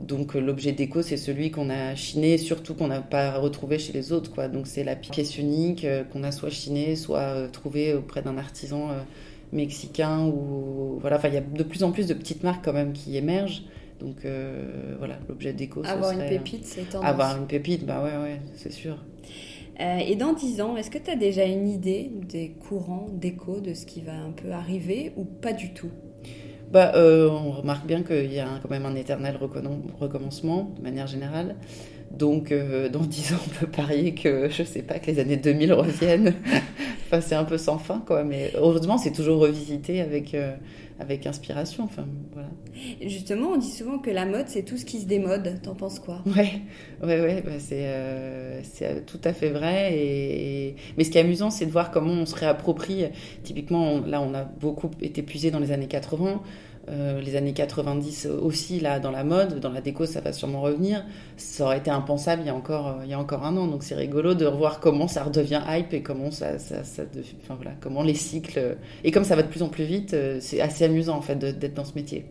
Donc 0.00 0.36
euh, 0.36 0.40
l'objet 0.40 0.72
déco, 0.72 1.02
c'est 1.02 1.16
celui 1.16 1.50
qu'on 1.50 1.70
a 1.70 1.94
chiné, 1.94 2.36
surtout 2.38 2.74
qu'on 2.74 2.88
n'a 2.88 3.00
pas 3.00 3.38
retrouvé 3.38 3.78
chez 3.78 3.92
les 3.92 4.12
autres. 4.12 4.32
Quoi. 4.32 4.48
Donc 4.48 4.66
c'est 4.66 4.84
la 4.84 4.96
pièce 4.96 5.38
unique 5.38 5.84
euh, 5.84 6.04
qu'on 6.04 6.22
a 6.22 6.32
soit 6.32 6.50
chiné, 6.50 6.96
soit 6.96 7.20
euh, 7.20 7.48
trouvée 7.48 7.94
auprès 7.94 8.22
d'un 8.22 8.36
artisan 8.36 8.90
mexicain. 9.52 10.26
Ou 10.26 10.98
voilà, 11.00 11.16
enfin 11.16 11.28
il 11.28 11.34
y 11.34 11.38
a 11.38 11.42
de 11.42 11.62
plus 11.62 11.82
en 11.82 11.92
plus 11.92 12.06
de 12.06 12.14
petites 12.14 12.42
marques 12.42 12.64
quand 12.64 12.74
même 12.74 12.92
qui 12.92 13.16
émergent. 13.16 13.62
Donc 13.98 14.26
voilà, 14.98 15.18
l'objet 15.26 15.54
déco. 15.54 15.82
Avoir 15.86 16.12
une 16.12 16.28
pépite, 16.28 16.66
c'est 16.66 16.90
tendance. 16.90 17.08
Avoir 17.08 17.38
une 17.38 17.46
pépite, 17.46 17.86
bah 17.86 18.04
ouais, 18.04 18.22
ouais, 18.22 18.40
c'est 18.54 18.72
sûr. 18.72 19.02
et 19.80 20.16
dans 20.16 20.34
10 20.34 20.60
ans, 20.60 20.76
est-ce 20.76 20.90
que 20.90 20.98
tu 20.98 21.10
as 21.10 21.16
déjà 21.16 21.46
une 21.46 21.66
idée 21.66 22.12
des 22.28 22.50
courants 22.50 23.06
déco, 23.10 23.60
de 23.60 23.72
ce 23.72 23.86
qui 23.86 24.02
va 24.02 24.12
un 24.12 24.32
peu 24.32 24.50
arriver 24.50 25.12
ou 25.16 25.24
pas 25.24 25.54
du 25.54 25.72
tout? 25.72 25.90
Bah, 26.70 26.92
euh, 26.94 27.28
On 27.30 27.52
remarque 27.52 27.86
bien 27.86 28.02
qu'il 28.02 28.32
y 28.32 28.40
a 28.40 28.48
quand 28.62 28.70
même 28.70 28.86
un 28.86 28.94
éternel 28.94 29.38
recommencement 30.00 30.72
de 30.76 30.82
manière 30.82 31.06
générale. 31.06 31.56
Donc, 32.10 32.52
euh, 32.52 32.88
dans 32.88 33.00
10 33.02 33.34
ans, 33.34 33.38
on 33.46 33.50
peut 33.60 33.70
parier 33.70 34.14
que, 34.14 34.48
je 34.50 34.62
sais 34.62 34.82
pas, 34.82 34.98
que 34.98 35.06
les 35.06 35.18
années 35.18 35.36
2000 35.36 35.72
reviennent. 35.72 36.34
enfin, 37.06 37.20
c'est 37.20 37.34
un 37.34 37.44
peu 37.44 37.58
sans 37.58 37.78
fin, 37.78 38.02
quoi. 38.06 38.24
Mais 38.24 38.52
heureusement, 38.56 38.98
c'est 38.98 39.12
toujours 39.12 39.40
revisité 39.40 40.00
avec, 40.00 40.34
euh, 40.34 40.54
avec 40.98 41.26
inspiration. 41.26 41.84
Enfin, 41.84 42.06
voilà. 42.32 42.48
Justement, 43.02 43.50
on 43.50 43.56
dit 43.56 43.70
souvent 43.70 43.98
que 43.98 44.10
la 44.10 44.26
mode, 44.26 44.48
c'est 44.48 44.62
tout 44.62 44.76
ce 44.76 44.84
qui 44.84 45.00
se 45.00 45.06
démode. 45.06 45.60
T'en 45.62 45.74
penses 45.74 45.98
quoi? 45.98 46.22
Ouais, 46.26 46.60
ouais, 47.02 47.20
ouais. 47.20 47.42
Bah, 47.42 47.58
c'est, 47.58 48.62
c'est 48.62 49.04
tout 49.06 49.20
à 49.24 49.32
fait 49.32 49.50
vrai. 49.50 49.96
Et... 49.96 50.76
Mais 50.96 51.04
ce 51.04 51.10
qui 51.10 51.18
est 51.18 51.22
amusant, 51.22 51.50
c'est 51.50 51.66
de 51.66 51.70
voir 51.70 51.90
comment 51.90 52.12
on 52.12 52.26
se 52.26 52.34
réapproprie. 52.34 53.04
Typiquement, 53.42 54.00
là, 54.00 54.20
on 54.20 54.34
a 54.34 54.44
beaucoup 54.44 54.90
été 55.00 55.22
puisé 55.22 55.50
dans 55.50 55.60
les 55.60 55.72
années 55.72 55.88
80. 55.88 56.42
Euh, 56.88 57.20
les 57.20 57.34
années 57.34 57.52
90 57.52 58.26
aussi 58.26 58.78
là 58.78 59.00
dans 59.00 59.10
la 59.10 59.24
mode, 59.24 59.58
dans 59.58 59.70
la 59.70 59.80
déco, 59.80 60.06
ça 60.06 60.20
va 60.20 60.32
sûrement 60.32 60.60
revenir. 60.60 61.04
Ça 61.36 61.64
aurait 61.64 61.78
été 61.78 61.90
impensable 61.90 62.42
il 62.42 62.46
y 62.46 62.50
a 62.50 62.54
encore 62.54 62.88
euh, 62.88 63.04
il 63.04 63.10
y 63.10 63.14
a 63.14 63.18
encore 63.18 63.44
un 63.44 63.56
an. 63.56 63.66
Donc 63.66 63.82
c'est 63.82 63.96
rigolo 63.96 64.34
de 64.34 64.46
revoir 64.46 64.78
comment 64.78 65.08
ça 65.08 65.24
redevient 65.24 65.62
hype 65.68 65.92
et 65.92 66.02
comment 66.02 66.30
ça, 66.30 66.58
ça, 66.58 66.76
enfin, 67.42 67.56
voilà, 67.56 67.72
comment 67.80 68.02
les 68.02 68.14
cycles 68.14 68.76
et 69.02 69.10
comme 69.10 69.24
ça 69.24 69.34
va 69.34 69.42
de 69.42 69.48
plus 69.48 69.62
en 69.62 69.68
plus 69.68 69.84
vite, 69.84 70.14
euh, 70.14 70.38
c'est 70.40 70.60
assez 70.60 70.84
amusant 70.84 71.16
en 71.16 71.22
fait 71.22 71.36
d'être 71.36 71.74
dans 71.74 71.84
ce 71.84 71.94
métier. 71.94 72.26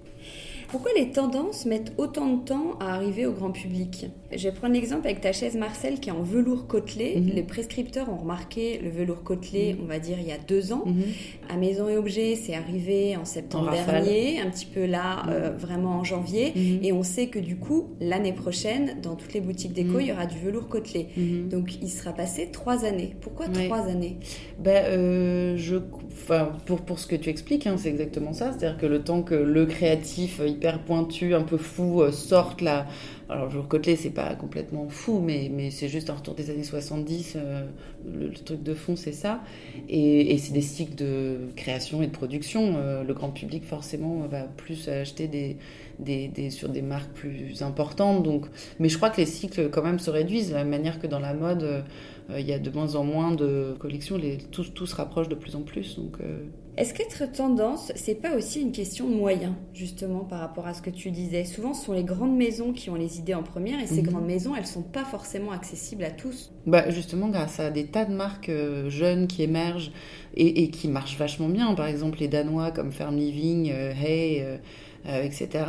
Pourquoi 0.75 0.91
les 0.97 1.11
tendances 1.11 1.65
mettent 1.65 1.93
autant 1.97 2.27
de 2.27 2.43
temps 2.43 2.77
à 2.81 2.95
arriver 2.95 3.25
au 3.25 3.31
grand 3.31 3.51
public? 3.51 4.07
Je 4.35 4.49
vais 4.49 4.53
prendre 4.53 4.73
l'exemple 4.73 5.07
avec 5.07 5.21
ta 5.21 5.31
chaise 5.31 5.55
Marcel 5.55 6.01
qui 6.01 6.09
est 6.09 6.11
en 6.11 6.21
velours 6.21 6.67
côtelé. 6.67 7.15
Mhm. 7.15 7.31
Les 7.33 7.43
prescripteurs 7.43 8.09
ont 8.11 8.17
remarqué 8.17 8.81
le 8.83 8.89
velours 8.89 9.23
côtelé, 9.23 9.73
mhm. 9.73 9.79
on 9.83 9.85
va 9.85 9.99
dire, 9.99 10.17
il 10.19 10.27
y 10.27 10.33
a 10.33 10.37
deux 10.37 10.73
ans. 10.73 10.83
Mhm. 10.85 11.03
À 11.47 11.55
Maison 11.55 11.87
et 11.87 11.95
Objets, 11.95 12.35
c'est 12.35 12.55
arrivé 12.55 13.15
en 13.15 13.23
septembre 13.23 13.71
dernier, 13.71 14.41
un 14.41 14.49
petit 14.49 14.65
peu 14.65 14.85
là, 14.85 15.23
euh, 15.29 15.51
vraiment 15.57 15.91
en 15.91 16.03
janvier. 16.03 16.51
Et 16.83 16.91
on 16.91 17.03
sait 17.03 17.27
que 17.27 17.39
du 17.39 17.55
coup, 17.55 17.91
l'année 18.01 18.33
prochaine, 18.33 18.97
dans 19.01 19.15
toutes 19.15 19.33
les 19.33 19.39
boutiques 19.39 19.71
déco, 19.71 19.99
il 19.99 20.07
y 20.07 20.11
aura 20.11 20.25
du 20.25 20.37
velours 20.39 20.67
côtelé. 20.67 21.07
Donc 21.49 21.81
il 21.81 21.89
sera 21.89 22.11
passé 22.11 22.49
trois 22.51 22.83
années. 22.83 23.15
Pourquoi 23.21 23.47
trois 23.47 23.87
années? 23.87 24.17
Ben, 24.59 24.83
euh, 24.87 25.55
je... 25.55 25.77
enfin, 26.07 26.51
pour, 26.65 26.81
pour 26.81 26.99
ce 26.99 27.07
que 27.07 27.15
tu 27.15 27.29
expliques, 27.29 27.65
hein, 27.65 27.75
c'est 27.77 27.89
exactement 27.89 28.33
ça. 28.33 28.51
C'est-à-dire 28.51 28.77
que 28.77 28.85
le 28.85 29.01
temps 29.03 29.21
que 29.21 29.35
le 29.35 29.65
créatif 29.65 30.41
hyper 30.45 30.64
pointu, 30.73 31.33
un 31.33 31.43
peu 31.43 31.57
fou, 31.57 32.01
euh, 32.01 32.11
sortent 32.11 32.61
là. 32.61 32.87
Alors, 33.29 33.49
Jour 33.49 33.67
Côtelé, 33.67 33.95
c'est 33.95 34.11
pas 34.11 34.35
complètement 34.35 34.87
fou, 34.87 35.19
mais, 35.19 35.49
mais 35.51 35.71
c'est 35.71 35.87
juste 35.87 36.09
un 36.09 36.13
retour 36.13 36.35
des 36.35 36.49
années 36.49 36.63
70. 36.63 37.33
Euh, 37.35 37.65
le, 38.05 38.31
truc 38.31 38.61
de 38.61 38.73
fond, 38.73 38.95
c'est 38.95 39.13
ça. 39.13 39.41
Et, 39.89 40.37
c'est 40.37 40.53
des 40.53 40.61
cycles 40.61 40.95
de 40.95 41.37
création 41.55 42.01
et 42.03 42.07
de 42.07 42.11
production. 42.11 42.75
Euh, 42.77 43.03
le 43.03 43.13
grand 43.13 43.29
public, 43.29 43.63
forcément, 43.63 44.27
va 44.27 44.43
plus 44.43 44.87
acheter 44.89 45.27
des, 45.27 46.51
sur 46.51 46.69
des 46.69 46.81
marques 46.81 47.11
plus 47.13 47.61
importantes. 47.63 48.23
Donc, 48.23 48.45
mais 48.79 48.89
je 48.89 48.97
crois 48.97 49.09
que 49.09 49.17
les 49.17 49.25
cycles, 49.25 49.69
quand 49.71 49.83
même, 49.83 49.99
se 49.99 50.11
réduisent 50.11 50.49
de 50.49 50.53
la 50.53 50.63
même 50.63 50.69
manière 50.69 50.99
que 50.99 51.07
dans 51.07 51.19
la 51.19 51.33
mode. 51.33 51.83
il 52.29 52.45
y 52.45 52.53
a 52.53 52.59
de 52.59 52.69
moins 52.69 52.95
en 52.95 53.03
moins 53.03 53.31
de 53.31 53.75
collections, 53.79 54.17
les, 54.17 54.37
tout, 54.37 54.63
tout 54.63 54.85
se 54.85 54.95
rapproche 54.95 55.29
de 55.29 55.35
plus 55.35 55.55
en 55.55 55.61
plus. 55.61 55.95
Donc, 55.95 56.19
est-ce 56.77 56.93
qu'être 56.93 57.31
tendance, 57.31 57.93
c'est 57.95 58.15
pas 58.15 58.35
aussi 58.35 58.61
une 58.61 58.73
question 58.73 59.07
de 59.07 59.15
moyens, 59.15 59.53
justement, 59.73 60.25
par 60.25 60.39
rapport 60.39 60.67
à 60.67 60.73
ce 60.73 60.81
que 60.81 60.89
tu 60.89 61.09
disais? 61.09 61.45
Souvent, 61.45 61.73
ce 61.73 61.85
sont 61.85 61.93
les 61.93 62.03
grandes 62.03 62.35
maisons 62.35 62.73
qui 62.73 62.89
ont 62.89 62.95
les 62.95 63.17
idées 63.17 63.33
en 63.33 63.43
première, 63.43 63.79
et 63.79 63.87
ces 63.87 64.01
mhm. 64.01 64.09
grandes 64.09 64.25
maisons, 64.25 64.55
elles 64.57 64.65
sont 64.65 64.81
pas 64.81 65.05
forcément 65.05 65.51
accessibles 65.51 66.03
à 66.03 66.11
tous. 66.11 66.51
Bah, 66.65 66.89
justement, 66.89 67.29
grâce 67.29 67.61
à 67.61 67.71
des 67.71 67.85
tas 67.85 68.03
de 68.03 68.13
marques 68.13 68.49
euh, 68.49 68.89
jeunes 68.89 69.27
qui 69.27 69.43
émergent 69.43 69.93
et, 70.35 70.69
qui 70.69 70.89
marchent 70.89 71.17
vachement 71.17 71.47
bien. 71.47 71.73
Par 71.75 71.85
exemple, 71.85 72.19
les 72.19 72.27
Danois 72.27 72.71
comme 72.71 72.91
Farm 72.91 73.15
Living, 73.15 73.71
euh, 73.73 73.93
Hey. 73.93 74.41
Euh, 75.07 75.21
etc., 75.21 75.63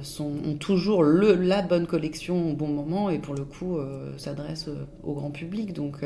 sont, 0.00 0.32
ont 0.46 0.54
toujours 0.54 1.02
le, 1.02 1.34
la 1.34 1.60
bonne 1.60 1.86
collection 1.86 2.52
au 2.52 2.54
bon 2.54 2.68
moment 2.68 3.10
et 3.10 3.18
pour 3.18 3.34
le 3.34 3.44
coup 3.44 3.76
s'adressent 4.16 4.70
au 5.04 5.12
grand 5.12 5.30
public. 5.30 5.74
Donc 5.74 6.02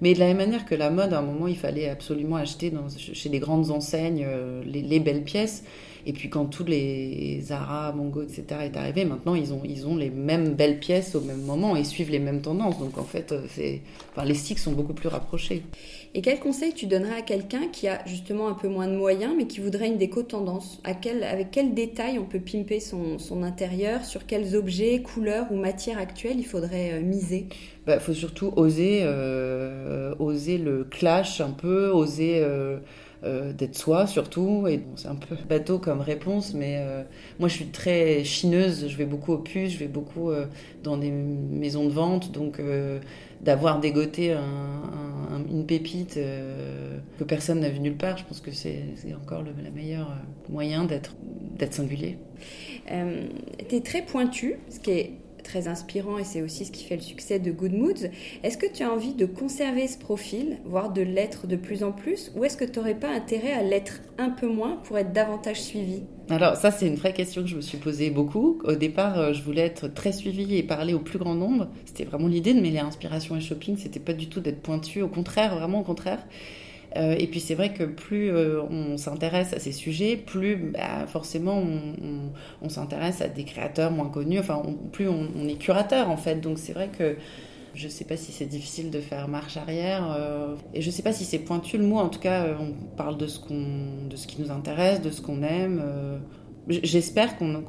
mais 0.00 0.14
de 0.14 0.18
la 0.20 0.26
même 0.26 0.36
manière 0.36 0.64
que 0.64 0.74
la 0.74 0.90
mode, 0.90 1.12
à 1.12 1.18
un 1.18 1.22
moment, 1.22 1.48
il 1.48 1.56
fallait 1.56 1.88
absolument 1.88 2.36
acheter 2.36 2.72
chez 2.96 3.28
les 3.28 3.38
grandes 3.38 3.70
enseignes 3.70 4.24
euh, 4.26 4.62
les, 4.64 5.00
belles 5.00 5.24
pièces. 5.24 5.64
Et 6.06 6.12
puis 6.12 6.30
quand 6.30 6.46
tous 6.46 6.64
les 6.64 7.40
Zara, 7.42 7.92
Mongo, 7.92 8.22
etc. 8.22 8.44
est 8.62 8.76
arrivé, 8.76 9.04
maintenant 9.04 9.34
ils 9.34 9.52
ont, 9.52 9.60
ils 9.64 9.86
ont 9.86 9.96
les 9.96 10.08
mêmes 10.08 10.54
belles 10.54 10.78
pièces 10.78 11.14
au 11.14 11.20
même 11.20 11.42
moment 11.42 11.76
et 11.76 11.84
suivent 11.84 12.10
les 12.10 12.20
mêmes 12.20 12.40
tendances. 12.40 12.78
Donc 12.78 12.96
en 12.96 13.04
fait, 13.04 13.32
euh, 13.32 13.42
enfin, 14.12 14.24
les 14.24 14.34
cycles 14.34 14.60
sont 14.60 14.72
beaucoup 14.72 14.94
plus 14.94 15.08
rapprochés. 15.08 15.62
Et 16.14 16.22
quel 16.22 16.38
conseil 16.38 16.72
tu 16.72 16.86
donnerais 16.86 17.18
à 17.18 17.22
quelqu'un 17.22 17.68
qui 17.70 17.88
a 17.88 18.02
justement 18.06 18.48
un 18.48 18.54
peu 18.54 18.68
moins 18.68 18.86
de 18.86 18.96
moyens, 18.96 19.34
mais 19.36 19.46
qui 19.46 19.60
voudrait 19.60 19.88
une 19.88 19.98
déco 19.98 20.22
tendance 20.22 20.80
à 20.84 20.94
quel, 20.94 21.22
Avec 21.24 21.50
quels 21.50 21.74
détails 21.74 22.18
on 22.18 22.24
peut 22.24 22.40
pimper 22.40 22.80
son, 22.80 23.18
son 23.18 23.42
intérieur? 23.42 24.04
Sur 24.04 24.24
quels 24.24 24.56
objets, 24.56 25.02
couleurs 25.02 25.52
ou 25.52 25.56
matières 25.56 25.98
actuelles 25.98 26.38
il 26.38 26.46
faudrait 26.46 26.92
euh, 26.94 27.00
miser? 27.02 27.48
Bah, 27.88 27.98
faut 27.98 28.14
surtout 28.14 28.52
oser, 28.54 29.00
euh, 29.02 30.14
oser 30.18 30.58
le 30.58 30.84
clash 30.84 31.40
un 31.40 31.50
peu, 31.50 31.88
oser... 31.90 32.44
Euh, 33.24 33.52
d'être 33.52 33.76
soi 33.76 34.06
surtout. 34.06 34.66
Et 34.68 34.80
c'est 34.94 35.08
un 35.08 35.16
peu 35.16 35.34
bateau 35.48 35.78
comme 35.78 36.00
réponse, 36.00 36.54
mais 36.54 36.76
euh, 36.78 37.02
moi 37.40 37.48
je 37.48 37.54
suis 37.54 37.66
très 37.66 38.22
chineuse, 38.22 38.86
je 38.88 38.96
vais 38.96 39.06
beaucoup 39.06 39.32
au 39.32 39.38
puces, 39.38 39.72
je 39.72 39.78
vais 39.78 39.88
beaucoup 39.88 40.30
euh, 40.30 40.46
dans 40.84 40.96
des 40.96 41.10
maisons 41.10 41.84
de 41.84 41.90
vente, 41.90 42.30
donc 42.30 42.60
d'avoir 43.40 43.80
dégoté 43.80 44.36
une 45.50 45.66
pépite 45.66 46.14
que 46.14 47.24
personne 47.24 47.60
n'a 47.60 47.70
vu 47.70 47.80
nulle 47.80 47.96
part, 47.96 48.16
je 48.16 48.24
pense 48.24 48.40
que 48.40 48.52
c'est 48.52 48.84
encore 49.14 49.42
le, 49.42 49.52
meilleur 49.74 50.16
moyen 50.48 50.84
d'être 50.84 51.14
singulier. 51.72 52.18
tu 53.68 53.74
es 53.74 53.80
très 53.80 54.02
pointu, 54.02 54.56
ce 54.70 54.78
qui 54.78 54.90
est 54.90 55.12
très 55.48 55.66
inspirant 55.66 56.18
et 56.18 56.24
c'est 56.24 56.42
aussi 56.42 56.66
ce 56.66 56.70
qui 56.70 56.84
fait 56.84 56.96
le 56.96 57.02
succès 57.02 57.38
de 57.38 57.50
Good 57.50 57.72
Moods. 57.72 58.10
Est-ce 58.42 58.58
que 58.58 58.70
tu 58.70 58.82
as 58.82 58.92
envie 58.92 59.14
de 59.14 59.24
conserver 59.24 59.88
ce 59.88 59.96
profil, 59.96 60.58
voire 60.66 60.92
de 60.92 61.00
l'être 61.00 61.46
de 61.46 61.56
plus 61.56 61.82
en 61.82 61.90
plus, 61.90 62.30
ou 62.36 62.44
est-ce 62.44 62.58
que 62.58 62.66
tu 62.66 62.78
n'aurais 62.78 62.94
pas 62.94 63.08
intérêt 63.08 63.52
à 63.52 63.62
l'être 63.62 64.00
un 64.18 64.28
peu 64.28 64.46
moins 64.46 64.76
pour 64.84 64.98
être 64.98 65.14
davantage 65.14 65.62
suivi? 65.62 66.02
Alors 66.28 66.56
ça 66.56 66.70
c'est 66.70 66.86
une 66.86 66.96
vraie 66.96 67.14
question 67.14 67.42
que 67.42 67.48
je 67.48 67.56
me 67.56 67.62
suis 67.62 67.78
posée 67.78 68.10
beaucoup. 68.10 68.60
Au 68.64 68.74
départ 68.74 69.18
euh, 69.18 69.32
je 69.32 69.42
voulais 69.42 69.62
être 69.62 69.88
très 69.88 70.12
suivie 70.12 70.56
et 70.56 70.62
parler 70.62 70.92
au 70.92 71.00
plus 71.00 71.18
grand 71.18 71.34
nombre. 71.34 71.68
C'était 71.86 72.04
vraiment 72.04 72.28
l'idée 72.28 72.52
de 72.52 72.60
mêler 72.60 72.80
inspiration 72.80 73.34
et 73.34 73.40
shopping. 73.40 73.78
C'était 73.78 74.00
pas 74.00 74.12
du 74.12 74.28
tout 74.28 74.40
d'être 74.40 74.60
pointu, 74.60 75.00
au 75.00 75.08
contraire, 75.08 75.56
vraiment 75.56 75.80
au 75.80 75.84
contraire. 75.84 76.26
Euh, 76.96 77.14
et 77.18 77.26
puis 77.26 77.40
c'est 77.40 77.54
vrai 77.54 77.72
que 77.74 77.84
plus 77.84 78.30
euh, 78.30 78.62
on 78.62 78.96
s'intéresse 78.96 79.52
à 79.52 79.58
ces 79.58 79.72
sujets, 79.72 80.16
plus 80.16 80.56
bah, 80.56 81.06
forcément 81.06 81.62
on, 82.62 82.68
s'intéresse 82.68 83.20
à 83.20 83.28
des 83.28 83.44
créateurs 83.44 83.90
moins 83.90 84.08
connus, 84.08 84.38
enfin 84.38 84.62
plus 84.92 85.08
on, 85.08 85.46
est 85.48 85.58
curateur 85.58 86.08
en 86.08 86.16
fait. 86.16 86.36
Donc 86.36 86.58
c'est 86.58 86.72
vrai 86.72 86.88
que 86.88 87.16
je 87.74 87.84
ne 87.84 87.90
sais 87.90 88.04
pas 88.04 88.16
si 88.16 88.32
c'est 88.32 88.46
difficile 88.46 88.90
de 88.90 89.00
faire 89.00 89.28
marche 89.28 89.56
arrière 89.58 90.14
euh, 90.16 90.54
et 90.72 90.80
je 90.80 90.86
ne 90.86 90.92
sais 90.92 91.02
pas 91.02 91.12
si 91.12 91.24
c'est 91.24 91.38
pointu 91.38 91.76
le 91.76 91.84
mot. 91.84 91.98
En 91.98 92.08
tout 92.08 92.20
cas, 92.20 92.46
on 92.58 92.72
parle 92.96 93.18
de 93.18 93.26
ce, 93.26 93.38
qu'on, 93.38 94.08
de 94.08 94.16
ce 94.16 94.26
qui 94.26 94.40
nous 94.40 94.50
intéresse, 94.50 95.02
de 95.02 95.10
ce 95.10 95.20
qu'on 95.20 95.42
aime. 95.42 95.82
J'espère 96.68 97.38
qu'on, 97.38 97.62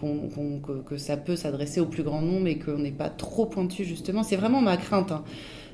que, 0.85 0.97
ça 0.97 1.15
peut 1.15 1.35
s'adresser 1.35 1.79
au 1.79 1.85
plus 1.85 2.03
grand 2.03 2.21
nombre 2.21 2.47
et 2.47 2.57
qu'on 2.57 2.79
n'est 2.79 2.91
pas 2.91 3.09
trop 3.09 3.45
pointu 3.45 3.83
justement. 3.85 4.23
C'est 4.23 4.35
vraiment 4.35 4.61
ma 4.61 4.77
crainte. 4.77 5.11
Hein. 5.11 5.23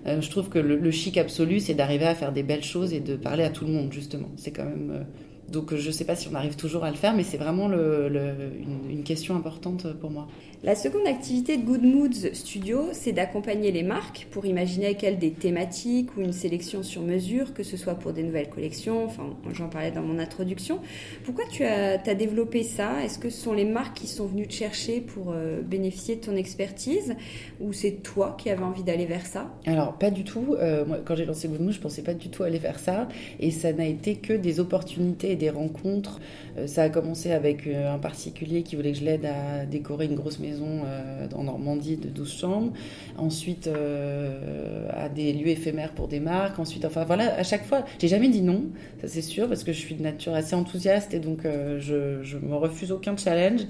Euh, 0.06 0.22
je 0.22 0.30
trouve 0.30 0.50
que 0.50 0.60
le, 0.60 0.92
chic 0.92 1.18
absolu, 1.18 1.60
c'est 1.60 1.74
d'arriver 1.74 2.06
à 2.06 2.16
faire 2.16 2.32
des 2.32 2.44
belles 2.44 2.64
choses 2.64 2.94
et 2.94 3.00
de 3.00 3.16
parler 3.16 3.44
à 3.44 3.50
tout 3.50 3.66
le 3.66 3.72
monde, 3.72 3.92
justement. 3.92 4.30
C'est 4.38 4.52
quand 4.52 4.66
même. 4.66 5.06
Euh, 5.48 5.52
donc 5.52 5.76
je 5.76 5.88
ne 5.88 5.92
sais 5.92 6.06
pas 6.06 6.16
si 6.16 6.28
on 6.28 6.36
arrive 6.36 6.56
toujours 6.56 6.84
à 6.84 6.90
le 6.90 6.96
faire, 6.96 7.16
mais 7.16 7.24
c'est 7.24 7.38
vraiment 7.38 7.70
une, 7.70 9.04
question 9.04 9.36
importante 9.36 9.94
pour 9.94 10.10
moi. 10.10 10.28
La 10.64 10.74
seconde 10.74 11.06
activité 11.06 11.58
de 11.58 11.64
Good 11.64 11.84
Moods 11.84 12.34
Studio, 12.34 12.88
c'est 12.92 13.12
d'accompagner 13.12 13.72
les 13.72 13.84
marques 13.84 14.28
pour 14.32 14.48
imaginer 14.48 14.88
avec 14.88 15.04
elles 15.04 15.20
des 15.20 15.30
thématiques 15.30 16.18
ou 16.18 16.22
une 16.22 16.34
sélection 16.34 16.82
sur 16.82 17.04
mesure, 17.04 17.54
que 17.54 17.62
ce 17.62 17.78
soit 17.78 17.94
pour 17.94 18.14
des 18.14 18.24
nouvelles 18.24 18.50
collections, 18.50 19.06
enfin 19.06 19.24
j'en 19.54 19.70
parlais 19.70 19.92
dans 19.92 20.02
mon 20.02 20.18
introduction. 20.18 20.80
Pourquoi 21.24 21.46
tu 21.52 21.64
as, 21.64 21.98
développé 22.16 22.64
ça? 22.64 23.04
Est-ce 23.04 23.20
que 23.20 23.30
ce 23.30 23.40
sont 23.40 23.54
les 23.54 23.66
marques 23.66 23.98
qui 23.98 24.08
sont 24.08 24.26
venues 24.26 24.48
te 24.48 24.54
chercher 24.54 25.02
pour 25.02 25.34
euh, 25.34 25.62
bénéficier 25.62 26.16
de 26.16 26.22
ton 26.22 26.36
expertise? 26.36 27.16
Ou 27.60 27.72
c'est 27.72 28.02
toi 28.02 28.36
qui 28.40 28.50
avais 28.50 28.64
envie 28.64 28.84
d'aller 28.84 29.06
vers 29.06 29.26
ça? 29.28 29.54
Alors 29.68 29.94
pas 29.94 30.10
du 30.10 30.24
tout. 30.24 30.56
Euh, 30.58 30.84
moi, 30.86 30.98
quand 31.06 31.16
j'ai 31.16 31.26
lancé 31.26 31.48
Good 31.48 31.62
Moods, 31.62 31.74
je 31.74 31.82
pensais 31.82 32.02
pas 32.02 32.16
du 32.16 32.30
tout 32.30 32.42
aller 32.42 32.60
vers 32.60 32.80
ça 32.80 33.08
et 33.40 33.52
ça 33.52 33.72
n'a 33.72 33.86
été 33.86 34.16
que 34.16 34.34
des 34.34 34.60
opportunités 34.60 35.35
des 35.36 35.50
rencontres. 35.50 36.20
Euh, 36.58 36.68
ça 36.68 36.84
a 36.84 36.90
commencé 36.90 37.32
avec 37.32 37.68
un 37.68 38.00
particulier 38.00 38.64
qui 38.64 38.76
voulait 38.76 38.94
que 38.94 39.00
je 39.00 39.04
l'aide 39.04 39.26
à 39.26 39.66
décorer 39.66 40.06
une 40.06 40.16
grosse 40.16 40.40
maison 40.40 40.46
maison 40.46 40.84
euh, 40.86 41.28
en 41.34 41.44
Normandie 41.44 41.98
de 41.98 42.10
12 42.10 42.34
chambres, 42.34 42.74
ensuite 43.18 43.68
euh, 43.68 44.88
à 44.92 45.10
des 45.10 45.34
lieux 45.34 45.48
éphémères 45.48 45.92
pour 45.92 46.08
des 46.08 46.20
marques, 46.20 46.60
ensuite, 46.60 46.86
enfin 46.86 47.04
voilà, 47.04 47.36
à 47.36 47.44
chaque 47.44 47.66
fois, 47.66 47.84
j'ai 48.00 48.08
jamais 48.08 48.30
dit 48.30 48.42
non, 48.42 48.66
ça 49.02 49.08
c'est 49.08 49.22
sûr, 49.22 49.48
parce 49.48 49.64
que 49.64 49.74
je 49.74 49.80
suis 49.80 49.96
de 49.96 50.04
nature 50.04 50.34
assez 50.34 50.56
enthousiaste 50.56 51.14
et 51.14 51.20
donc 51.20 51.46
euh, 51.46 51.80
je, 51.80 52.24
je 52.24 52.38
me 52.38 52.56
refuse 52.56 52.92
aucun 52.92 53.16
challenge, 53.18 53.62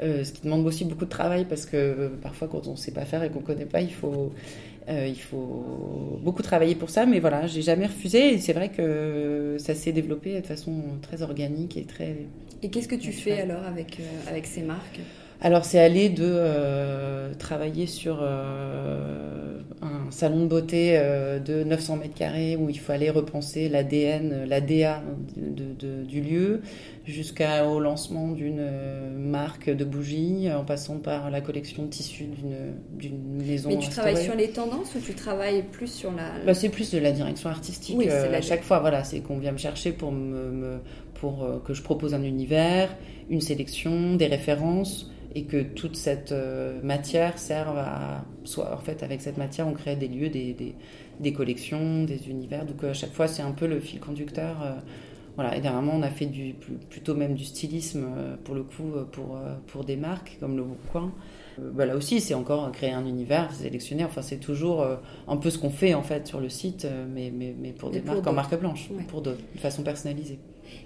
ce 0.00 0.32
qui 0.32 0.42
demande 0.42 0.66
aussi 0.66 0.86
beaucoup 0.86 1.04
de 1.04 1.10
travail 1.10 1.44
parce 1.44 1.66
que 1.66 2.10
parfois 2.22 2.48
quand 2.48 2.66
on 2.66 2.72
ne 2.72 2.76
sait 2.76 2.92
pas 2.92 3.04
faire 3.04 3.22
et 3.22 3.28
qu'on 3.28 3.40
ne 3.40 3.44
connaît 3.44 3.66
pas, 3.66 3.82
il 3.82 3.92
faut... 3.92 4.32
il 4.90 5.20
faut 5.20 6.18
beaucoup 6.22 6.42
travailler 6.42 6.74
pour 6.74 6.90
ça, 6.90 7.06
mais 7.06 7.20
voilà, 7.20 7.46
j'ai 7.46 7.62
jamais 7.62 7.86
refusé 7.86 8.34
et 8.34 8.38
c'est 8.38 8.52
vrai 8.52 8.70
que 8.70 9.56
ça 9.58 9.74
s'est 9.74 9.92
développé 9.92 10.40
de 10.40 10.46
façon 10.46 10.98
très 11.02 11.22
organique 11.22 11.76
et 11.76 11.84
très. 11.84 12.16
Et 12.62 12.70
qu'est-ce 12.70 12.88
que 12.88 12.96
tu 12.96 13.12
fais 13.12 13.40
alors 13.40 13.64
avec, 13.64 13.98
avec 14.26 14.46
ces 14.46 14.62
marques? 14.62 15.00
Alors 15.42 15.64
c'est 15.64 15.78
aller 15.78 16.10
de 16.10 16.26
euh, 16.26 17.32
travailler 17.38 17.86
sur 17.86 18.18
euh, 18.20 19.58
un 19.80 20.10
salon 20.10 20.42
de 20.42 20.46
beauté 20.46 20.98
euh, 20.98 21.38
de 21.38 21.64
900 21.64 21.96
mètres 21.96 22.14
carrés 22.14 22.56
où 22.56 22.68
il 22.68 22.78
fallait 22.78 23.08
repenser 23.08 23.70
l'ADN, 23.70 24.44
l'ADA 24.46 25.02
de, 25.36 26.02
du 26.02 26.20
lieu, 26.20 26.60
jusqu'au 27.06 27.80
lancement 27.80 28.32
d'une 28.32 28.68
marque 29.16 29.70
de 29.70 29.84
bougies, 29.84 30.48
en 30.52 30.64
passant 30.64 30.98
par 30.98 31.30
la 31.30 31.40
collection 31.40 31.84
de 31.84 31.88
tissus 31.88 32.28
d'une 32.92 33.42
maison. 33.42 33.70
Mais 33.70 33.78
tu 33.78 33.88
travailles 33.88 34.22
sur 34.22 34.34
les 34.34 34.50
tendances 34.50 34.94
ou 34.94 35.00
tu 35.00 35.14
travailles 35.14 35.62
plus 35.62 35.90
sur 35.90 36.12
la... 36.12 36.44
Bah, 36.44 36.52
c'est 36.52 36.68
plus 36.68 36.90
de 36.90 36.98
la 36.98 37.12
direction 37.12 37.48
artistique. 37.48 37.96
Oui, 37.96 38.10
à 38.10 38.42
chaque 38.42 38.62
fois, 38.62 38.80
voilà, 38.80 39.04
c'est 39.04 39.20
qu'on 39.20 39.38
vient 39.38 39.52
me 39.52 39.58
chercher 39.58 39.92
pour, 39.92 40.12
me 40.12 40.80
pour 41.14 41.62
que 41.64 41.72
je 41.72 41.82
propose 41.82 42.12
un 42.12 42.22
univers, 42.22 42.94
une 43.30 43.40
sélection, 43.40 44.16
des 44.16 44.26
références 44.26 45.10
et 45.34 45.44
que 45.44 45.62
toute 45.62 45.96
cette 45.96 46.32
euh, 46.32 46.80
matière 46.82 47.38
serve 47.38 47.78
à. 47.78 48.24
Soit, 48.44 48.74
en 48.74 48.78
fait, 48.78 49.02
avec 49.02 49.20
cette 49.20 49.36
matière, 49.36 49.68
on 49.68 49.72
crée 49.72 49.96
des 49.96 50.08
lieux, 50.08 50.28
des, 50.28 50.54
des, 50.54 50.74
des 51.20 51.32
collections, 51.32 52.04
des 52.04 52.28
univers. 52.28 52.64
Donc, 52.66 52.82
à 52.84 52.94
chaque 52.94 53.12
fois, 53.12 53.28
c'est 53.28 53.42
un 53.42 53.52
peu 53.52 53.66
le 53.66 53.80
fil 53.80 54.00
conducteur. 54.00 54.56
Euh, 54.62 54.72
voilà. 55.36 55.56
Et 55.56 55.60
dernièrement, 55.60 55.92
on 55.94 56.02
a 56.02 56.10
fait 56.10 56.26
du, 56.26 56.54
plutôt 56.88 57.14
même 57.14 57.34
du 57.34 57.44
stylisme, 57.44 58.06
euh, 58.16 58.36
pour 58.42 58.54
le 58.54 58.64
coup, 58.64 58.92
pour, 59.12 59.38
pour 59.68 59.84
des 59.84 59.96
marques 59.96 60.36
comme 60.40 60.56
Le 60.56 60.64
Coin. 60.90 61.12
Bah, 61.58 61.86
là 61.86 61.94
aussi, 61.94 62.20
c'est 62.20 62.34
encore 62.34 62.72
créer 62.72 62.92
un 62.92 63.06
univers, 63.06 63.52
sélectionner. 63.52 64.04
Enfin, 64.04 64.22
c'est 64.22 64.38
toujours 64.38 64.84
un 65.28 65.36
peu 65.36 65.50
ce 65.50 65.58
qu'on 65.58 65.70
fait 65.70 65.94
en 65.94 66.02
fait 66.02 66.26
sur 66.26 66.40
le 66.40 66.48
site, 66.48 66.86
mais, 67.12 67.30
mais, 67.30 67.54
mais 67.58 67.72
pour 67.72 67.90
des 67.90 68.00
marques 68.00 68.26
en 68.26 68.32
marque 68.32 68.58
blanche, 68.58 68.88
pour 69.08 69.20
de 69.20 69.36
façon 69.56 69.82
personnalisée. 69.82 70.38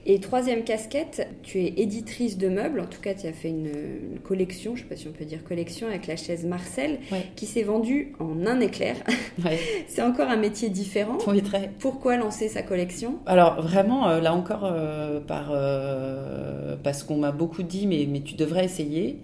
Et 0.06 0.20
troisième 0.20 0.64
casquette, 0.64 1.28
tu 1.42 1.60
es 1.60 1.74
éditrice 1.78 2.36
de 2.36 2.48
meubles. 2.48 2.80
En 2.80 2.86
tout 2.86 3.00
cas, 3.00 3.14
tu 3.14 3.26
as 3.26 3.32
fait 3.32 3.48
une, 3.48 4.18
collection, 4.22 4.76
je 4.76 4.82
ne 4.82 4.88
sais 4.88 4.94
pas 4.94 4.96
si 4.96 5.08
on 5.08 5.12
peut 5.12 5.24
dire 5.24 5.42
collection, 5.44 5.86
avec 5.86 6.06
la 6.06 6.16
chaise 6.16 6.44
Marcel, 6.44 6.98
qui 7.36 7.46
s'est 7.46 7.62
vendue 7.62 8.12
en 8.18 8.46
un 8.46 8.60
éclair. 8.60 8.96
C'est 9.86 10.02
encore 10.02 10.28
un 10.28 10.36
métier 10.36 10.68
différent. 10.68 11.18
Oui, 11.26 11.42
très. 11.42 11.70
Pourquoi 11.78 12.16
lancer 12.16 12.48
sa 12.48 12.62
collection? 12.62 13.18
Alors, 13.26 13.62
vraiment, 13.62 14.08
euh, 14.08 14.20
là 14.20 14.34
encore, 14.34 14.64
euh, 14.64 15.20
par, 15.20 15.50
euh, 15.52 16.76
parce 16.82 17.02
qu'on 17.02 17.16
m'a 17.16 17.32
beaucoup 17.32 17.62
dit, 17.62 17.86
mais, 17.86 18.06
mais 18.08 18.20
tu 18.20 18.34
devrais 18.34 18.64
essayer. 18.64 19.18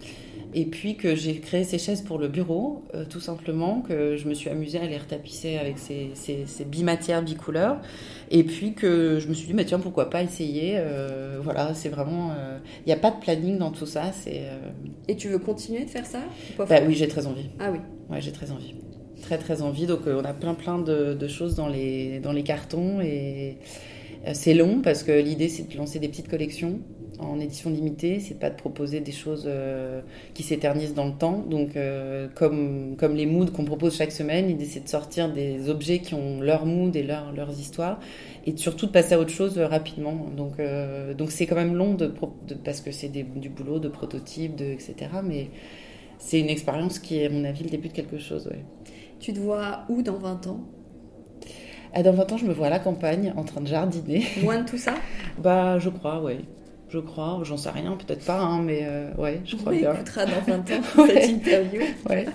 Et 0.52 0.64
puis 0.64 0.96
que 0.96 1.14
j'ai 1.14 1.38
créé 1.38 1.62
ces 1.62 1.78
chaises 1.78 2.02
pour 2.02 2.18
le 2.18 2.26
bureau, 2.26 2.84
euh, 2.94 3.04
tout 3.08 3.20
simplement, 3.20 3.82
que 3.82 4.16
je 4.16 4.28
me 4.28 4.34
suis 4.34 4.50
amusée 4.50 4.78
à 4.78 4.86
les 4.86 4.98
retapisser 4.98 5.58
avec 5.58 5.78
ces, 5.78 6.10
ces, 6.14 6.44
ces 6.46 6.64
bimatières 6.64 7.22
bicouleurs. 7.22 7.80
Et 8.30 8.42
puis 8.42 8.74
que 8.74 9.18
je 9.20 9.28
me 9.28 9.34
suis 9.34 9.46
dit, 9.46 9.54
mais 9.54 9.64
tiens, 9.64 9.78
pourquoi 9.78 10.10
pas 10.10 10.22
essayer 10.22 10.74
euh, 10.76 11.38
Voilà, 11.40 11.74
c'est 11.74 11.88
vraiment. 11.88 12.32
Il 12.32 12.38
euh, 12.38 12.58
n'y 12.86 12.92
a 12.92 12.96
pas 12.96 13.12
de 13.12 13.20
planning 13.20 13.58
dans 13.58 13.70
tout 13.70 13.86
ça. 13.86 14.10
c'est 14.12 14.42
Et 15.06 15.16
tu 15.16 15.28
veux 15.28 15.38
continuer 15.38 15.84
de 15.84 15.90
faire 15.90 16.06
ça 16.06 16.20
bah, 16.58 16.66
Oui, 16.86 16.94
j'ai 16.94 17.08
très 17.08 17.26
envie. 17.26 17.50
Ah 17.60 17.70
oui 17.70 17.78
Ouais, 18.10 18.20
j'ai 18.20 18.32
très 18.32 18.50
envie. 18.50 18.74
Très, 19.22 19.38
très 19.38 19.62
envie. 19.62 19.86
Donc, 19.86 20.00
on 20.06 20.24
a 20.24 20.32
plein, 20.32 20.54
plein 20.54 20.78
de, 20.78 21.14
de, 21.14 21.28
choses 21.28 21.54
dans 21.54 21.68
les, 21.68 22.18
dans 22.18 22.32
les 22.32 22.42
cartons. 22.42 23.00
Et 23.00 23.58
c'est 24.32 24.54
long 24.54 24.80
parce 24.82 25.04
que 25.04 25.12
l'idée, 25.12 25.48
c'est 25.48 25.70
de 25.70 25.76
lancer 25.76 26.00
des 26.00 26.08
petites 26.08 26.28
collections 26.28 26.80
en 27.22 27.40
édition 27.40 27.70
limitée, 27.70 28.20
c'est 28.20 28.38
pas 28.38 28.50
de 28.50 28.56
proposer 28.56 29.00
des 29.00 29.12
choses 29.12 29.44
euh, 29.46 30.00
qui 30.34 30.42
s'éternisent 30.42 30.94
dans 30.94 31.06
le 31.06 31.12
temps. 31.12 31.44
Donc, 31.48 31.76
euh, 31.76 32.28
comme, 32.34 32.96
comme 32.98 33.14
les 33.14 33.26
moods 33.26 33.50
qu'on 33.50 33.64
propose 33.64 33.96
chaque 33.96 34.12
semaine, 34.12 34.48
l'idée 34.48 34.64
c'est 34.64 34.84
de 34.84 34.88
sortir 34.88 35.32
des 35.32 35.68
objets 35.68 35.98
qui 36.00 36.14
ont 36.14 36.40
leur 36.40 36.66
mood 36.66 36.94
et 36.96 37.02
leur, 37.02 37.32
leurs 37.32 37.58
histoires, 37.58 38.00
et 38.46 38.56
surtout 38.56 38.86
de 38.86 38.92
passer 38.92 39.14
à 39.14 39.20
autre 39.20 39.30
chose 39.30 39.58
euh, 39.58 39.66
rapidement. 39.66 40.28
Donc, 40.36 40.60
donc 41.16 41.30
c'est 41.30 41.46
quand 41.46 41.56
même 41.56 41.74
long 41.74 41.94
de, 41.94 42.12
parce 42.64 42.80
que 42.80 42.90
c'est 42.90 43.08
du 43.08 43.48
boulot 43.48 43.78
de 43.78 43.88
prototype, 43.88 44.56
de, 44.56 44.64
etc. 44.64 44.94
Mais 45.24 45.48
c'est 46.18 46.40
une 46.40 46.50
expérience 46.50 46.98
qui 46.98 47.18
est, 47.18 47.26
à 47.26 47.30
mon 47.30 47.44
avis, 47.44 47.64
le 47.64 47.70
début 47.70 47.88
de 47.88 47.92
quelque 47.94 48.18
chose. 48.18 48.46
Ouais. 48.46 48.64
Tu 49.18 49.32
te 49.32 49.38
vois 49.38 49.84
où 49.88 50.02
dans 50.02 50.18
20 50.18 50.46
ans? 50.46 50.60
Ah, 51.92 52.02
dans 52.02 52.12
20 52.12 52.32
ans, 52.32 52.36
je 52.36 52.46
me 52.46 52.52
vois 52.52 52.68
à 52.68 52.70
la 52.70 52.78
campagne 52.78 53.32
en 53.36 53.42
train 53.42 53.60
de 53.60 53.66
jardiner. 53.66 54.24
Loin 54.42 54.62
de 54.62 54.68
tout 54.68 54.78
ça? 54.78 54.94
Bah, 55.42 55.78
je 55.78 55.88
crois, 55.88 56.22
oui 56.22 56.36
je 56.90 56.98
crois. 56.98 57.40
J'en 57.44 57.56
sais 57.56 57.70
rien, 57.70 57.96
peut-être 57.96 58.24
pas, 58.24 58.40
hein, 58.40 58.62
mais 58.62 58.80
euh, 58.84 59.12
ouais, 59.16 59.40
je 59.44 59.56
crois 59.56 59.72
On 59.72 59.76
bien. 59.76 59.94
écoutera 59.94 60.26
dans 60.26 60.40
20 60.46 60.58
ans 60.70 60.82
cette 61.06 61.28
interview. 61.28 61.82
ouais. 62.08 62.26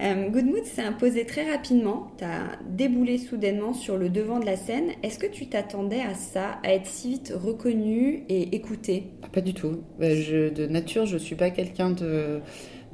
Euh, 0.00 0.28
Good 0.28 0.44
Mood 0.46 0.64
s'est 0.64 0.82
imposé 0.82 1.26
très 1.26 1.50
rapidement. 1.50 2.12
Tu 2.18 2.24
as 2.24 2.56
déboulé 2.70 3.18
soudainement 3.18 3.72
sur 3.74 3.96
le 3.96 4.08
devant 4.08 4.38
de 4.38 4.46
la 4.46 4.56
scène. 4.56 4.90
Est-ce 5.02 5.18
que 5.18 5.26
tu 5.26 5.48
t'attendais 5.48 6.00
à 6.00 6.14
ça, 6.14 6.58
à 6.62 6.72
être 6.72 6.86
si 6.86 7.10
vite 7.10 7.32
reconnu 7.34 8.22
et 8.28 8.54
écouté? 8.54 9.08
Pas 9.32 9.40
du 9.40 9.52
tout. 9.54 9.80
Bah, 9.98 10.14
je, 10.14 10.50
de 10.50 10.66
nature, 10.66 11.06
je 11.06 11.16
suis 11.18 11.34
pas 11.34 11.50
quelqu'un 11.50 11.90
de 11.90 12.40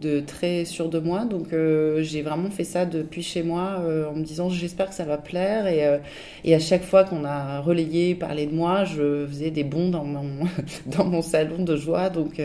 de 0.01 0.21
très 0.21 0.65
sûr 0.65 0.89
de 0.89 0.99
moi. 0.99 1.25
Donc 1.25 1.53
euh, 1.53 2.03
j'ai 2.03 2.23
vraiment 2.23 2.51
fait 2.51 2.65
ça 2.65 2.87
depuis 2.87 3.23
chez 3.23 3.43
moi 3.43 3.79
euh, 3.81 4.09
en 4.09 4.15
me 4.15 4.25
disant 4.25 4.49
j'espère 4.49 4.89
que 4.89 4.95
ça 4.95 5.05
va 5.05 5.19
plaire. 5.19 5.67
Et, 5.67 5.87
euh, 5.87 5.99
et 6.45 6.55
à 6.55 6.59
chaque 6.59 6.83
fois 6.83 7.05
qu'on 7.05 7.25
a 7.25 7.61
relayé, 7.61 8.15
parlé 8.15 8.47
de 8.47 8.55
moi, 8.55 8.85
je 8.85 9.27
faisais 9.27 9.51
des 9.51 9.65
bonds 9.65 9.91
dans 9.91 10.05
mon, 10.05 10.47
dans 10.87 11.05
mon 11.05 11.23
salon 11.23 11.63
de 11.65 11.77
joie. 11.77 12.11
Donc, 12.11 12.41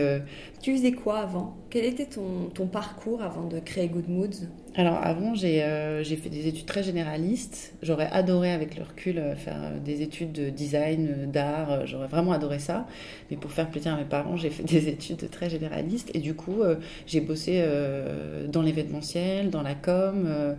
tu 0.60 0.76
faisais 0.76 0.92
quoi 0.92 1.18
avant? 1.18 1.56
Quel 1.70 1.84
était 1.84 2.06
ton, 2.06 2.50
ton, 2.54 2.66
parcours 2.66 3.22
avant 3.22 3.46
de 3.46 3.58
créer 3.58 3.88
Good 3.88 4.08
Moods? 4.08 4.46
Alors 4.74 4.98
avant 5.02 5.34
j'ai 5.34 5.64
j'ai 6.02 6.16
fait 6.16 6.28
des 6.28 6.48
études 6.48 6.66
très 6.66 6.82
généralistes. 6.82 7.74
J'aurais 7.82 8.08
adoré 8.10 8.52
avec 8.52 8.76
le 8.76 8.82
recul 8.82 9.22
faire 9.36 9.72
des 9.82 10.02
études 10.02 10.32
de 10.32 10.50
design, 10.50 11.30
d'art. 11.32 11.86
J'aurais 11.86 12.08
vraiment 12.08 12.32
adoré 12.32 12.58
ça. 12.58 12.86
Mais 13.30 13.36
pour 13.38 13.52
faire 13.52 13.70
plaisir 13.70 13.94
à 13.94 13.96
mes 13.96 14.04
parents, 14.04 14.36
j'ai 14.36 14.50
fait 14.50 14.62
des 14.74 14.88
études 14.88 15.30
très 15.30 15.48
généralistes. 15.48 16.10
Et 16.14 16.18
du 16.18 16.34
coup 16.34 16.62
j'ai 17.06 17.20
bossé 17.20 17.60
euh, 17.62 18.46
dans 18.46 18.62
l'événementiel, 18.62 19.50
dans 19.50 19.62
la 19.62 19.74
com, 19.74 20.56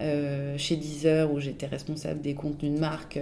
euh, 0.00 0.10
euh, 0.10 0.58
chez 0.58 0.76
Deezer 0.76 1.32
où 1.32 1.40
j'étais 1.40 1.66
responsable 1.66 2.20
des 2.20 2.34
contenus 2.34 2.72
de 2.74 2.78
marque 2.78 3.18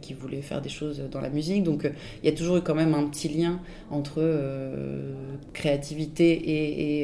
qui 0.00 0.14
voulaient 0.14 0.42
faire 0.42 0.60
des 0.60 0.68
choses 0.68 1.02
dans 1.10 1.20
la 1.20 1.30
musique. 1.30 1.62
Donc 1.62 1.90
il 2.22 2.28
y 2.28 2.32
a 2.32 2.36
toujours 2.36 2.56
eu 2.56 2.62
quand 2.62 2.74
même 2.74 2.94
un 2.94 3.06
petit 3.08 3.28
lien 3.28 3.60
entre 3.90 4.22
créativité 5.52 7.02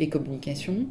et, 0.00 0.08
communication. 0.08 0.86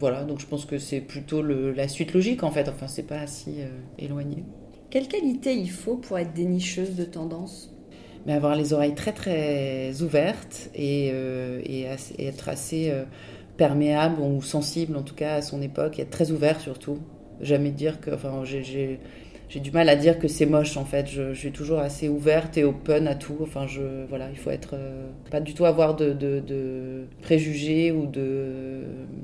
Voilà, 0.00 0.24
donc 0.24 0.40
je 0.40 0.46
pense 0.46 0.64
que 0.64 0.78
c'est 0.78 1.00
plutôt 1.00 1.42
la 1.42 1.88
suite 1.88 2.12
logique 2.14 2.42
en 2.42 2.50
fait. 2.50 2.68
Enfin, 2.68 2.86
c'est 2.86 3.06
pas 3.06 3.26
si 3.26 3.56
éloigné. 3.98 4.44
Quelle 4.90 5.08
qualité 5.08 5.54
il 5.54 5.70
faut 5.70 5.96
pour 5.96 6.18
être 6.18 6.32
dénicheuse 6.32 6.94
de 6.94 7.04
tendance 7.04 7.74
Mais 8.26 8.32
avoir 8.32 8.54
les 8.56 8.72
oreilles 8.72 8.94
très 8.94 9.12
très 9.12 10.02
ouvertes 10.02 10.70
et, 10.74 11.08
et, 11.08 11.86
être 12.18 12.48
assez 12.48 12.92
perméable 13.58 14.22
ou 14.22 14.40
sensible 14.40 14.96
en 14.96 15.02
tout 15.02 15.14
cas 15.14 15.34
à 15.34 15.42
son 15.42 15.60
époque, 15.60 15.98
être 15.98 16.10
très 16.10 16.30
ouvert 16.30 16.60
surtout. 16.60 16.98
Jamais 17.42 17.70
dire 17.70 18.00
que, 18.00 18.10
enfin, 18.10 18.42
j'ai 18.44 18.98
j'ai 19.48 19.60
du 19.60 19.70
mal 19.70 19.88
à 19.88 19.96
dire 19.96 20.18
que 20.18 20.28
c'est 20.28 20.44
moche 20.44 20.76
en 20.76 20.84
fait. 20.84 21.06
Je, 21.06 21.32
suis 21.32 21.52
toujours 21.52 21.78
assez 21.78 22.08
ouverte 22.08 22.58
et 22.58 22.64
open 22.64 23.08
à 23.08 23.14
tout. 23.14 23.36
Enfin, 23.40 23.66
je, 23.66 23.80
voilà, 24.08 24.28
il 24.30 24.36
faut 24.36 24.50
être 24.50 24.74
euh, 24.74 25.06
pas 25.30 25.40
du 25.40 25.54
tout 25.54 25.64
avoir 25.64 25.96
de, 25.96 26.12
de, 26.12 27.06
préjugés 27.22 27.90
ou 27.90 28.06
de 28.06 28.82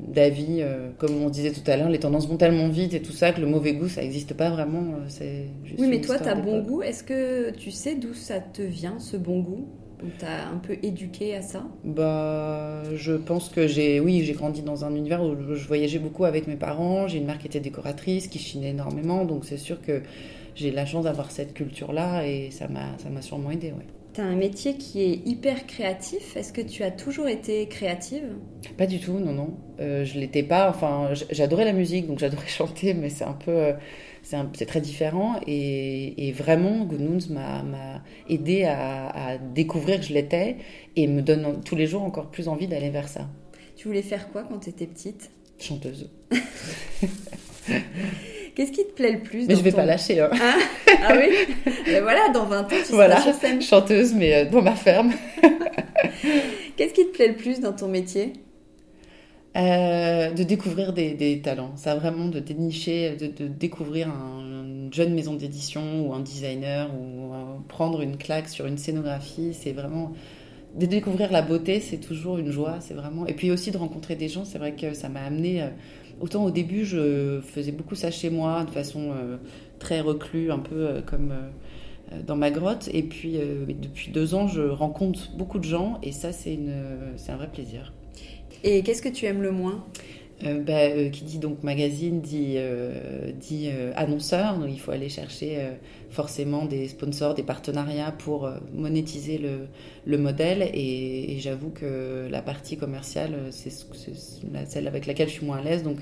d'avis. 0.08 0.60
Euh, 0.60 0.88
comme 0.96 1.22
on 1.22 1.28
disait 1.28 1.52
tout 1.52 1.68
à 1.70 1.76
l'heure, 1.76 1.90
les 1.90 1.98
tendances 1.98 2.26
vont 2.26 2.38
tellement 2.38 2.68
vite 2.68 2.94
et 2.94 3.02
tout 3.02 3.12
ça 3.12 3.32
que 3.32 3.40
le 3.40 3.46
mauvais 3.46 3.74
goût 3.74 3.88
ça 3.88 4.00
n'existe 4.00 4.34
pas 4.34 4.48
vraiment. 4.48 4.94
Euh, 4.94 5.04
c'est 5.08 5.46
oui, 5.78 5.88
mais 5.88 6.00
toi, 6.00 6.18
tu 6.18 6.28
as 6.28 6.34
bon 6.34 6.62
goût. 6.62 6.82
Est-ce 6.82 7.04
que 7.04 7.50
tu 7.50 7.70
sais 7.70 7.94
d'où 7.94 8.14
ça 8.14 8.40
te 8.40 8.62
vient 8.62 8.98
ce 8.98 9.18
bon 9.18 9.40
goût? 9.40 9.68
On 10.04 10.54
un 10.54 10.58
peu 10.58 10.76
éduqué 10.82 11.34
à 11.34 11.42
ça 11.42 11.64
Bah, 11.84 12.82
je 12.94 13.12
pense 13.12 13.48
que 13.48 13.66
j'ai, 13.66 14.00
oui, 14.00 14.22
j'ai 14.24 14.32
grandi 14.32 14.62
dans 14.62 14.84
un 14.84 14.94
univers 14.94 15.22
où 15.22 15.34
je 15.54 15.66
voyageais 15.66 15.98
beaucoup 15.98 16.24
avec 16.24 16.46
mes 16.46 16.56
parents. 16.56 17.08
J'ai 17.08 17.18
une 17.18 17.26
mère 17.26 17.38
qui 17.38 17.46
était 17.46 17.60
décoratrice, 17.60 18.28
qui 18.28 18.38
chinait 18.38 18.70
énormément, 18.70 19.24
donc 19.24 19.44
c'est 19.44 19.56
sûr 19.56 19.80
que 19.80 20.02
j'ai 20.54 20.70
la 20.70 20.86
chance 20.86 21.04
d'avoir 21.04 21.30
cette 21.30 21.54
culture-là 21.54 22.26
et 22.26 22.50
ça 22.50 22.68
m'a, 22.68 22.98
ça 22.98 23.08
m'a 23.10 23.22
sûrement 23.22 23.50
aidé. 23.50 23.72
Tu 24.14 24.20
as 24.20 24.24
un 24.24 24.36
métier 24.36 24.76
qui 24.76 25.02
est 25.02 25.26
hyper 25.26 25.66
créatif. 25.66 26.36
Est-ce 26.36 26.52
que 26.52 26.60
tu 26.60 26.84
as 26.84 26.92
toujours 26.92 27.26
été 27.26 27.66
créative? 27.66 28.36
Pas 28.78 28.86
du 28.86 29.00
tout, 29.00 29.18
non, 29.18 29.32
non. 29.32 29.56
Euh, 29.80 30.04
je 30.04 30.20
l'étais 30.20 30.44
pas. 30.44 30.70
Enfin, 30.70 31.10
j'adorais 31.32 31.64
la 31.64 31.72
musique, 31.72 32.06
donc 32.06 32.20
j'adorais 32.20 32.46
chanter, 32.46 32.94
mais 32.94 33.08
c'est 33.08 33.24
un 33.24 33.32
peu. 33.32 33.72
C'est 34.22 34.66
très 34.66 34.80
différent 34.80 35.38
et, 35.46 36.32
vraiment 36.34 36.86
Good 36.86 37.30
m'a 37.30 38.02
aidé 38.30 38.64
à, 38.64 39.36
découvrir 39.54 40.00
que 40.00 40.06
je 40.06 40.14
l'étais 40.14 40.56
et 40.96 41.06
me 41.06 41.20
donne 41.20 41.60
tous 41.62 41.76
les 41.76 41.86
jours 41.86 42.02
encore 42.02 42.30
plus 42.30 42.48
envie 42.48 42.66
d'aller 42.66 42.88
vers 42.88 43.08
ça. 43.08 43.28
Tu 43.76 43.86
voulais 43.86 44.00
faire 44.00 44.30
quoi 44.30 44.44
quand 44.44 44.60
tu 44.60 44.70
étais 44.70 44.86
petite? 44.86 45.30
Chanteuse. 45.58 46.08
Qu'est-ce 48.54 48.70
qui 48.70 48.86
te 48.86 48.92
plaît 48.92 49.12
le 49.12 49.20
plus 49.20 49.48
Mais 49.48 49.56
je 49.56 49.62
vais 49.62 49.72
pas 49.72 49.84
lâcher. 49.84 50.20
Hein. 50.20 50.30
Ah, 50.32 50.54
ah, 51.08 51.14
oui 51.16 51.34
mais 51.86 52.00
Voilà, 52.02 52.28
dans 52.32 52.44
20 52.44 52.60
ans, 52.60 52.66
tu 52.86 52.92
voilà, 52.92 53.20
seras 53.20 53.32
sur 53.32 53.60
chanteuse, 53.60 54.14
mais 54.14 54.34
euh, 54.34 54.44
dans 54.48 54.62
ma 54.62 54.76
ferme. 54.76 55.12
Qu'est-ce 56.76 56.94
qui 56.94 57.06
te 57.06 57.12
plaît 57.12 57.28
le 57.28 57.34
plus 57.34 57.58
dans 57.60 57.72
ton 57.72 57.88
métier? 57.88 58.32
Euh, 59.56 60.30
de 60.30 60.42
découvrir 60.44 60.92
des, 60.92 61.40
talents. 61.42 61.72
Ça 61.76 61.96
vraiment 61.96 62.26
de 62.26 62.38
dénicher, 62.38 63.16
de, 63.16 63.48
découvrir 63.48 64.08
une 64.08 64.90
jeune 64.92 65.14
maison 65.14 65.34
d'édition 65.34 66.06
ou 66.06 66.14
un 66.14 66.20
designer 66.20 66.90
ou 66.94 67.32
euh, 67.32 67.36
prendre 67.68 68.02
une 68.02 68.16
claque 68.16 68.48
sur 68.48 68.66
une 68.66 68.78
scénographie. 68.78 69.52
C'est 69.52 69.72
vraiment 69.72 70.12
de 70.78 70.86
découvrir 70.86 71.32
la 71.32 71.42
beauté, 71.42 71.80
c'est 71.80 71.98
toujours 71.98 72.38
une 72.38 72.50
joie. 72.52 72.78
C'est 72.80 72.94
vraiment 72.94 73.26
et 73.26 73.34
puis 73.34 73.50
aussi 73.50 73.72
de 73.72 73.78
rencontrer 73.78 74.14
des 74.14 74.28
gens. 74.28 74.44
C'est 74.44 74.58
vrai 74.58 74.76
que 74.76 74.94
ça 74.94 75.08
m'a 75.08 75.22
amené. 75.22 75.64
Euh, 76.20 76.24
autant 76.24 76.44
au 76.44 76.50
début, 76.50 76.84
je 76.84 77.40
faisais 77.40 77.72
beaucoup 77.72 77.94
ça 77.94 78.10
chez 78.10 78.30
moi 78.30 78.64
de 78.64 78.70
façon 78.70 79.12
très 79.78 80.00
reclus, 80.00 80.50
un 80.50 80.58
peu 80.58 81.02
comme 81.06 81.32
dans 82.26 82.36
ma 82.36 82.50
grotte. 82.50 82.88
Et 82.92 83.02
puis 83.02 83.38
depuis 83.80 84.10
deux 84.10 84.34
ans, 84.34 84.46
je 84.48 84.62
rencontre 84.62 85.36
beaucoup 85.36 85.58
de 85.58 85.64
gens 85.64 85.98
et 86.02 86.12
ça, 86.12 86.32
c'est 86.32 86.58
un 87.28 87.36
vrai 87.36 87.48
plaisir. 87.48 87.92
Et 88.62 88.82
qu'est-ce 88.82 89.02
que 89.02 89.08
tu 89.08 89.26
aimes 89.26 89.42
le 89.42 89.52
moins? 89.52 89.84
Euh, 90.42 90.60
bah, 90.60 90.80
euh, 90.80 91.10
qui 91.10 91.22
dit 91.22 91.38
donc 91.38 91.62
magazine 91.62 92.20
dit, 92.20 92.54
euh, 92.56 93.30
dit 93.32 93.68
annonceur, 93.94 94.58
donc 94.58 94.68
il 94.70 94.80
faut 94.80 94.90
aller 94.90 95.08
chercher 95.08 95.58
forcément 96.10 96.64
des 96.64 96.88
sponsors, 96.88 97.34
des 97.34 97.42
partenariats 97.42 98.12
pour 98.12 98.48
monétiser 98.72 99.38
le, 99.38 99.68
le 100.04 100.18
modèle. 100.18 100.70
Et, 100.74 101.36
j'avoue 101.38 101.70
que 101.70 102.28
la 102.30 102.42
partie 102.42 102.76
commerciale, 102.76 103.34
c'est 103.50 103.70
celle 104.66 104.86
avec 104.86 105.06
laquelle 105.06 105.28
je 105.28 105.34
suis 105.34 105.46
moins 105.46 105.58
à 105.58 105.62
l'aise. 105.62 105.82
Donc 105.82 105.98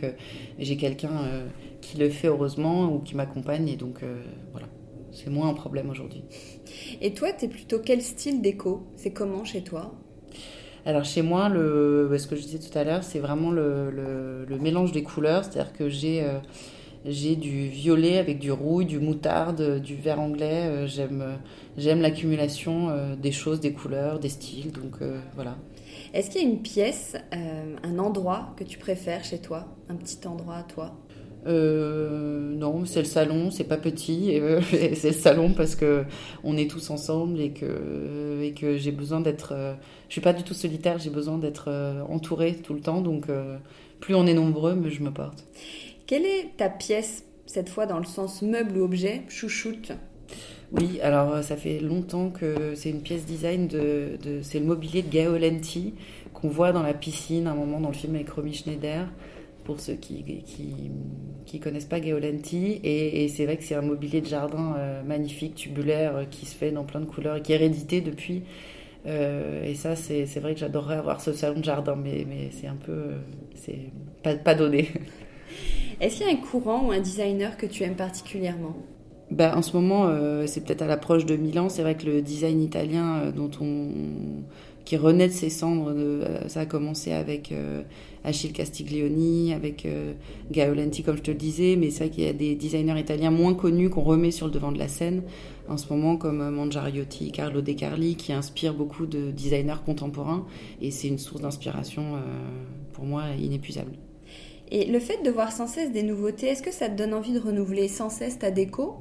j'ai 0.59 0.77
quelqu'un 0.77 1.49
qui 1.81 1.99
le 1.99 2.09
fait 2.11 2.29
heureusement 2.29 2.95
ou 2.95 3.01
qui 3.01 3.17
m'accompagne. 3.17 3.69
Et 3.69 3.77
donc 3.77 4.01
voilà, 4.53 4.69
c'est 5.11 5.31
moins 5.31 5.49
un 5.49 5.55
problème 5.55 5.91
aujourd'hui. 5.91 6.25
Et 7.01 7.13
toi, 7.13 7.33
tu 7.33 7.47
es 7.47 7.49
plutôt 7.49 7.81
quel 7.81 8.03
style 8.03 8.41
déco? 8.41 8.87
C'est 8.97 9.13
comment 9.13 9.45
chez 9.45 9.63
toi? 9.63 9.93
Alors 10.85 11.05
chez 11.05 11.23
moi, 11.23 11.49
le, 11.49 12.13
ce 12.19 12.27
que 12.27 12.35
je 12.35 12.43
disais 12.43 12.59
tout 12.59 12.77
à 12.77 12.83
l'heure, 12.83 13.05
c'est 13.05 13.21
vraiment 13.21 13.51
le, 13.51 13.91
le, 13.91 14.59
mélange 14.59 14.93
des 14.93 15.03
couleurs, 15.03 15.45
c'est-à-dire 15.45 15.73
que 15.73 15.89
j'ai 15.89 16.23
euh, 16.23 16.39
j'ai 17.05 17.35
du 17.35 17.69
violet 17.69 18.19
avec 18.19 18.39
du 18.39 18.53
rouille, 18.53 18.87
du 18.87 19.01
moutarde, 19.01 19.81
du 19.81 19.97
vert 19.97 20.21
anglais. 20.21 20.67
Euh, 20.67 20.87
j'aime 20.87 22.01
l'accumulation 22.01 22.91
euh, 22.91 23.17
des 23.17 23.33
choses, 23.33 23.61
des 23.61 23.73
couleurs, 23.73 24.19
des 24.19 24.29
styles. 24.29 24.73
Donc 24.73 24.99
voilà. 25.35 25.57
Est-ce 26.15 26.31
qu'il 26.31 26.43
y 26.43 26.45
a 26.45 26.49
une 26.49 26.63
pièce, 26.63 27.17
un 27.33 27.99
endroit 27.99 28.55
que 28.57 28.65
tu 28.65 28.79
préfères 28.79 29.25
chez 29.25 29.39
toi, 29.39 29.67
un 29.89 29.97
petit 29.97 30.27
endroit 30.27 30.57
à 30.57 30.63
toi? 30.63 30.93
Euh, 31.47 32.55
non, 32.55 32.85
c'est 32.85 33.01
le 33.01 33.07
salon, 33.07 33.51
c'est 33.51 33.65
pas 33.65 33.77
petit, 33.77 34.31
euh, 34.41 34.61
c'est 34.71 35.09
le 35.09 35.13
salon 35.13 35.53
parce 35.53 35.75
que 35.75 36.05
on 36.45 36.57
est 36.57 36.71
tous 36.71 36.91
ensemble 36.91 37.41
et 37.41 37.51
que, 37.51 38.41
et 38.43 38.53
que 38.53 38.77
j'ai 38.77 38.93
besoin 38.93 39.21
d'être. 39.21 39.53
Euh, 39.53 39.75
je 40.09 40.13
suis 40.13 40.21
pas 40.21 40.33
du 40.33 40.43
tout 40.43 40.55
solitaire, 40.55 40.99
j'ai 40.99 41.11
besoin 41.11 41.39
d'être 41.39 41.67
euh, 41.69 42.03
entourée 42.09 42.55
tout 42.55 42.75
le 42.75 42.81
temps, 42.81 43.01
donc 43.01 43.27
plus 44.01 44.15
on 44.15 44.27
est 44.27 44.35
nombreux, 44.35 44.75
mieux 44.75 44.91
je 44.91 45.03
me 45.03 45.11
porte. 45.11 45.45
Quelle 46.07 46.25
est 46.25 46.57
ta 46.57 46.69
pièce, 46.69 47.25
cette 47.47 47.69
fois 47.69 47.87
dans 47.87 47.99
le 47.99 48.05
sens 48.05 48.43
meuble 48.43 48.79
ou 48.79 48.85
objet, 48.85 49.23
chouchoute? 49.29 49.93
Oui, 50.73 51.01
alors 51.03 51.43
ça 51.43 51.57
fait 51.57 51.81
longtemps 51.81 52.31
que 52.31 52.75
c'est 52.75 52.89
une 52.91 53.03
pièce 53.03 53.27
design 53.27 53.69
de, 53.69 54.19
de 54.23 54.41
c'est 54.43 54.59
le 54.59 54.65
mobilier 54.65 55.03
de 55.03 55.11
Gaël 55.11 55.39
Lenti 55.39 55.95
qu'on 56.33 56.49
voit 56.49 56.73
dans 56.73 56.83
la 56.83 56.95
piscine 56.95 57.47
à 57.47 57.53
un 57.53 57.55
moment 57.55 57.79
dans 57.79 57.89
le 57.89 57.95
film 57.95 58.15
avec 58.15 58.31
Romy 58.31 58.55
Schneider 58.55 59.07
pour 59.65 59.81
ceux 59.81 59.95
qui 59.95 60.23
qui, 60.45 60.91
qui 61.47 61.61
connaissent 61.61 61.87
pas 61.87 62.01
Geolenti. 62.01 62.81
Et, 62.83 63.25
et 63.25 63.29
c'est 63.29 63.45
vrai 63.45 63.57
que 63.57 63.65
c'est 63.65 63.75
un 63.75 63.83
mobilier 63.83 64.21
de 64.21 64.27
jardin 64.27 64.75
euh, 64.79 65.03
magnifique, 65.03 65.55
tubulaire, 65.55 66.17
euh, 66.17 66.25
qui 66.25 66.47
se 66.47 66.55
fait 66.55 66.71
dans 66.71 66.85
plein 66.85 67.01
de 67.01 67.07
couleurs 67.07 67.37
et 67.37 67.43
qui 67.43 67.53
est 67.53 67.57
hérédité 67.57 68.01
depuis. 68.01 68.43
Euh, 69.07 69.65
et 69.65 69.75
ça, 69.75 69.97
c'est 69.97 70.25
vrai 70.41 70.55
que 70.55 70.61
j'adorerais 70.61 70.97
avoir 70.97 71.21
ce 71.21 71.33
salon 71.33 71.59
de 71.59 71.65
jardin, 71.65 71.97
mais, 71.97 72.25
mais 72.29 72.51
c'est 72.53 72.69
un 72.69 72.77
peu. 72.77 73.11
c'est 73.55 73.91
pas, 74.23 74.35
pas 74.37 74.55
donné. 74.55 74.89
Est-ce 76.01 76.17
qu'il 76.17 76.27
y 76.27 76.31
a 76.31 76.33
un 76.33 76.37
courant 76.37 76.87
ou 76.87 76.91
un 76.93 77.01
designer 77.01 77.57
que 77.57 77.67
tu 77.67 77.83
aimes 77.83 77.97
particulièrement? 77.97 78.77
Bah, 79.31 79.57
en 79.57 79.63
ce 79.63 79.77
moment, 79.77 80.11
c'est 80.47 80.65
peut-être 80.65 80.83
à 80.83 80.87
l'approche 80.87 81.25
de 81.25 81.37
Milan. 81.37 81.69
C'est 81.69 81.83
vrai 81.83 81.97
que 81.97 82.07
le 82.07 82.23
design 82.23 82.61
italien 82.61 83.31
dont 83.35 83.51
on, 83.61 83.91
qui 84.85 84.97
renaît 84.97 85.29
de 85.29 85.33
ses 85.33 85.49
cendres, 85.49 85.95
ça 86.49 86.61
a 86.61 86.67
commencé 86.67 87.13
avec 87.13 87.53
Achille 88.25 88.53
Castiglioni, 88.53 89.53
avec 89.53 89.85
euh, 89.87 90.15
Gaolenti, 90.51 91.03
comme 91.03 91.17
je 91.17 91.23
te 91.23 91.31
le 91.31 91.37
disais, 91.37 91.77
mais 91.77 91.91
c'est 91.91 92.05
vrai 92.05 92.11
qu'il 92.11 92.25
y 92.25 92.29
a 92.29 92.33
des 92.33 92.55
designers 92.55 92.99
italiens 92.99 93.31
moins 93.31 93.55
connus 93.55 93.91
qu'on 93.91 94.03
remet 94.03 94.31
sur 94.31 94.47
le 94.47 94.53
devant 94.53 94.73
de 94.73 94.79
la 94.79 94.89
scène 94.89 95.23
en 95.69 95.77
ce 95.77 95.93
moment, 95.93 96.17
comme 96.17 96.41
euh, 96.41 96.51
Mangiariotti, 96.51 97.33
Carlo 97.33 97.61
De 97.61 97.73
Carli, 97.73 98.17
qui 98.17 98.33
inspirent 98.33 98.75
beaucoup 98.75 99.07
de 99.07 99.31
designers 99.31 99.83
contemporains, 99.85 100.47
et 100.81 100.91
c'est 100.91 101.09
une 101.09 101.19
source 101.19 101.41
d'inspiration 101.41 102.17
euh, 102.17 102.21
pour 102.93 103.05
moi 103.05 103.25
inépuisable. 103.39 103.93
Et 104.71 104.87
le 104.87 105.01
fait 105.01 105.23
de 105.23 105.31
voir 105.31 105.53
sans 105.53 105.67
cesse 105.67 105.93
des 105.93 106.03
nouveautés, 106.03 106.47
est-ce 106.47 106.63
que 106.63 106.73
ça 106.73 106.89
te 106.89 106.97
donne 106.97 107.13
envie 107.13 107.33
de 107.33 107.41
renouveler 107.41 107.89
sans 107.89 108.09
cesse 108.09 108.39
ta 108.39 108.51
déco? 108.51 108.97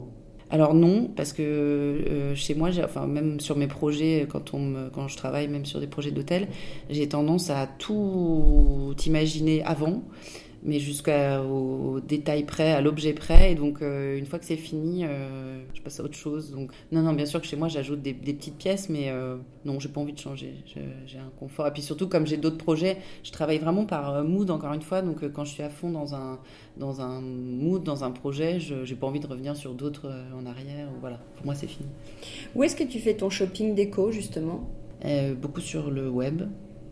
Alors 0.51 0.73
non, 0.73 1.09
parce 1.15 1.31
que 1.31 1.41
euh, 1.41 2.35
chez 2.35 2.55
moi, 2.55 2.69
enfin 2.83 3.07
même 3.07 3.39
sur 3.39 3.55
mes 3.55 3.67
projets, 3.67 4.27
quand 4.29 4.53
on 4.53 4.89
quand 4.93 5.07
je 5.07 5.15
travaille 5.15 5.47
même 5.47 5.65
sur 5.65 5.79
des 5.79 5.87
projets 5.87 6.11
d'hôtel, 6.11 6.49
j'ai 6.89 7.07
tendance 7.07 7.49
à 7.49 7.67
tout 7.67 8.93
imaginer 9.05 9.63
avant 9.63 10.03
mais 10.63 10.79
jusqu'au 10.79 11.99
détail 12.07 12.43
près, 12.43 12.71
à 12.71 12.81
l'objet 12.81 13.13
près. 13.13 13.51
Et 13.51 13.55
donc, 13.55 13.81
euh, 13.81 14.17
une 14.17 14.25
fois 14.25 14.39
que 14.39 14.45
c'est 14.45 14.57
fini, 14.57 15.05
euh, 15.05 15.59
je 15.73 15.81
passe 15.81 15.99
à 15.99 16.03
autre 16.03 16.15
chose. 16.15 16.51
Donc, 16.51 16.71
non, 16.91 17.01
non, 17.01 17.13
bien 17.13 17.25
sûr 17.25 17.41
que 17.41 17.47
chez 17.47 17.55
moi, 17.55 17.67
j'ajoute 17.67 18.01
des, 18.01 18.13
petites 18.13 18.57
pièces, 18.57 18.89
mais 18.89 19.09
euh, 19.09 19.37
non, 19.65 19.79
j'ai 19.79 19.89
pas 19.89 20.01
envie 20.01 20.13
de 20.13 20.19
changer. 20.19 20.53
J'ai 21.05 21.17
un 21.17 21.31
confort. 21.39 21.67
Et 21.67 21.71
puis 21.71 21.81
surtout, 21.81 22.07
comme 22.07 22.27
j'ai 22.27 22.37
d'autres 22.37 22.57
projets, 22.57 22.97
je 23.23 23.31
travaille 23.31 23.57
vraiment 23.57 23.85
par 23.85 24.23
mood, 24.23 24.49
encore 24.51 24.73
une 24.73 24.81
fois. 24.81 25.01
Donc, 25.01 25.27
quand 25.31 25.45
je 25.45 25.51
suis 25.51 25.63
à 25.63 25.69
fond 25.69 25.89
dans 25.89 26.13
un, 26.13 26.39
dans 26.77 27.01
un 27.01 27.21
mood, 27.21 27.83
dans 27.83 28.03
un 28.03 28.11
projet, 28.11 28.59
je 28.59 28.87
n'ai 28.87 28.95
pas 28.95 29.07
envie 29.07 29.19
de 29.19 29.27
revenir 29.27 29.55
sur 29.55 29.73
d'autres 29.73 30.11
en 30.35 30.45
arrière. 30.45 30.87
Voilà, 30.99 31.19
pour 31.35 31.45
moi, 31.45 31.55
c'est 31.55 31.67
fini. 31.67 31.89
Où 32.55 32.63
est-ce 32.63 32.75
que 32.75 32.83
tu 32.83 32.99
fais 32.99 33.15
ton 33.15 33.29
shopping 33.29 33.73
déco, 33.73 34.11
justement? 34.11 34.69
Beaucoup 35.41 35.61
sur 35.61 35.89
le 35.89 36.09
web, 36.09 36.43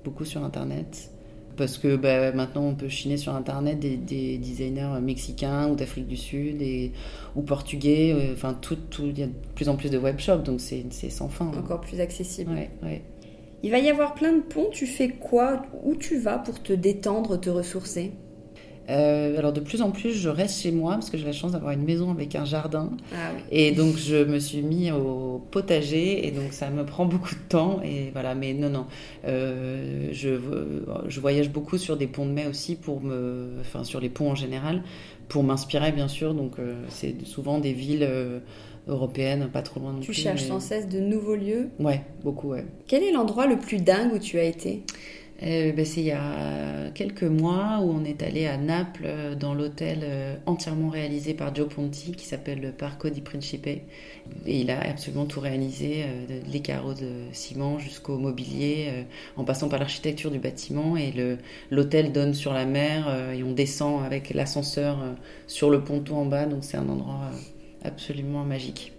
beaucoup 0.03 0.25
sur 0.25 0.43
Internet 0.43 1.11
parce 1.59 1.77
que 1.77 1.97
bah, 1.97 2.31
maintenant 2.31 2.63
on 2.63 2.73
peut 2.73 2.87
chiner 2.87 3.17
sur 3.17 3.35
internet 3.35 3.79
des, 3.79 3.97
designers 4.37 4.99
mexicains 5.01 5.67
ou 5.69 5.75
d'Afrique 5.75 6.07
du 6.07 6.15
Sud 6.15 6.61
et, 6.61 6.93
ou 7.35 7.41
portugais. 7.41 8.13
Euh, 8.13 8.33
enfin, 8.33 8.57
tout, 8.59 8.77
il 8.99 9.19
y 9.19 9.23
a 9.23 9.27
de 9.27 9.33
plus 9.55 9.67
en 9.67 9.75
plus 9.75 9.91
de 9.91 9.97
webshops, 9.97 10.43
donc 10.43 10.61
c'est 10.61 11.09
sans 11.09 11.27
fin. 11.27 11.51
Hein. 11.53 11.59
Encore 11.59 11.81
plus 11.81 11.99
accessible. 11.99 12.51
Ouais, 12.51 12.69
ouais. 12.81 13.01
Il 13.61 13.71
va 13.71 13.79
y 13.79 13.89
avoir 13.89 14.13
plein 14.13 14.31
de 14.31 14.41
ponts. 14.41 14.69
Tu 14.71 14.87
fais 14.87 15.09
quoi? 15.09 15.63
Où 15.83 15.95
tu 15.95 16.17
vas 16.17 16.37
pour 16.37 16.63
te 16.63 16.71
détendre, 16.71 17.37
te 17.37 17.49
ressourcer? 17.49 18.13
Euh, 18.89 19.37
alors 19.37 19.53
de 19.53 19.59
plus 19.59 19.81
en 19.81 19.91
plus, 19.91 20.11
je 20.13 20.29
reste 20.29 20.61
chez 20.61 20.71
moi 20.71 20.93
parce 20.93 21.09
que 21.09 21.17
j'ai 21.17 21.25
la 21.25 21.31
chance 21.31 21.51
d'avoir 21.51 21.71
une 21.71 21.83
maison 21.83 22.09
avec 22.11 22.35
un 22.35 22.45
jardin. 22.45 22.89
Ah 23.13 23.31
oui. 23.35 23.41
Et 23.51 23.71
donc 23.71 23.97
je 23.97 24.23
me 24.23 24.39
suis 24.39 24.61
mis 24.61 24.91
au 24.91 25.41
potager 25.51 26.27
et 26.27 26.31
donc 26.31 26.53
ça 26.53 26.69
me 26.69 26.83
prend 26.85 27.05
beaucoup 27.05 27.35
de 27.35 27.49
temps. 27.49 27.81
Et 27.83 28.09
voilà, 28.13 28.33
mais 28.33 28.53
non, 28.53 28.69
non. 28.69 28.85
Euh, 29.25 30.09
je, 30.11 30.29
je 31.07 31.19
voyage 31.19 31.49
beaucoup 31.51 31.77
sur 31.77 31.97
des 31.97 32.07
ponts 32.07 32.25
de 32.25 32.31
mai 32.31 32.47
aussi 32.47 32.75
pour 32.75 33.01
me, 33.01 33.49
enfin 33.61 33.83
sur 33.83 33.99
les 33.99 34.09
ponts 34.09 34.31
en 34.31 34.35
général, 34.35 34.81
pour 35.27 35.43
m'inspirer 35.43 35.91
bien 35.91 36.07
sûr. 36.07 36.33
Donc 36.33 36.53
euh, 36.57 36.73
c'est 36.89 37.25
souvent 37.25 37.59
des 37.59 37.73
villes 37.73 38.07
euh, 38.09 38.39
européennes, 38.87 39.49
pas 39.53 39.61
trop 39.61 39.79
loin 39.79 39.93
de 39.93 39.99
Tu 39.99 40.13
cherches 40.13 40.45
sans 40.45 40.59
cesse 40.59 40.87
de 40.87 40.99
nouveaux 40.99 41.35
lieux? 41.35 41.69
Ouais, 41.79 42.01
beaucoup, 42.23 42.49
ouais. 42.49 42.65
Quel 42.87 43.03
est 43.03 43.11
l'endroit 43.11 43.45
le 43.45 43.57
plus 43.57 43.77
dingue 43.77 44.13
où 44.13 44.17
tu 44.17 44.39
as 44.39 44.45
été? 44.45 44.81
Euh, 45.41 45.71
ben, 45.71 45.85
c'est 45.85 46.01
il 46.01 46.07
y 46.07 46.11
a 46.11 46.89
quelques 46.93 47.23
mois 47.23 47.79
où 47.81 47.91
on 47.91 48.03
est 48.03 48.23
allé 48.23 48.45
à 48.45 48.57
Naples 48.57 49.03
euh, 49.05 49.35
dans 49.35 49.53
l'hôtel 49.53 49.99
euh, 50.03 50.35
entièrement 50.45 50.89
réalisé 50.89 51.33
par 51.33 51.55
Joe 51.55 51.73
Ponti 51.73 52.11
qui 52.11 52.25
s'appelle 52.25 52.59
le 52.59 52.71
Parco 52.71 53.09
di 53.09 53.21
Principe. 53.21 53.67
Et 53.67 53.81
il 54.45 54.69
a 54.69 54.81
absolument 54.81 55.25
tout 55.25 55.39
réalisé 55.39 56.03
euh, 56.03 56.41
les 56.51 56.59
carreaux 56.59 56.93
de 56.93 57.09
ciment 57.31 57.79
jusqu'au 57.79 58.17
mobilier 58.17 59.05
en 59.37 59.43
passant 59.43 59.69
par 59.69 59.79
l'architecture 59.79 60.31
du 60.31 60.39
bâtiment. 60.39 60.97
Et 60.97 61.13
l'hôtel 61.71 62.11
donne 62.11 62.33
sur 62.33 62.53
la 62.53 62.65
mer 62.65 63.33
et 63.33 63.43
on 63.43 63.51
descend 63.51 64.03
avec 64.03 64.33
l'ascenseur 64.33 64.97
sur 65.47 65.69
le 65.69 65.83
ponton 65.83 66.17
en 66.17 66.25
bas. 66.25 66.45
Donc 66.45 66.63
c'est 66.63 66.77
un 66.77 66.89
endroit 66.89 67.31
absolument 67.83 68.43
magique. 68.43 68.98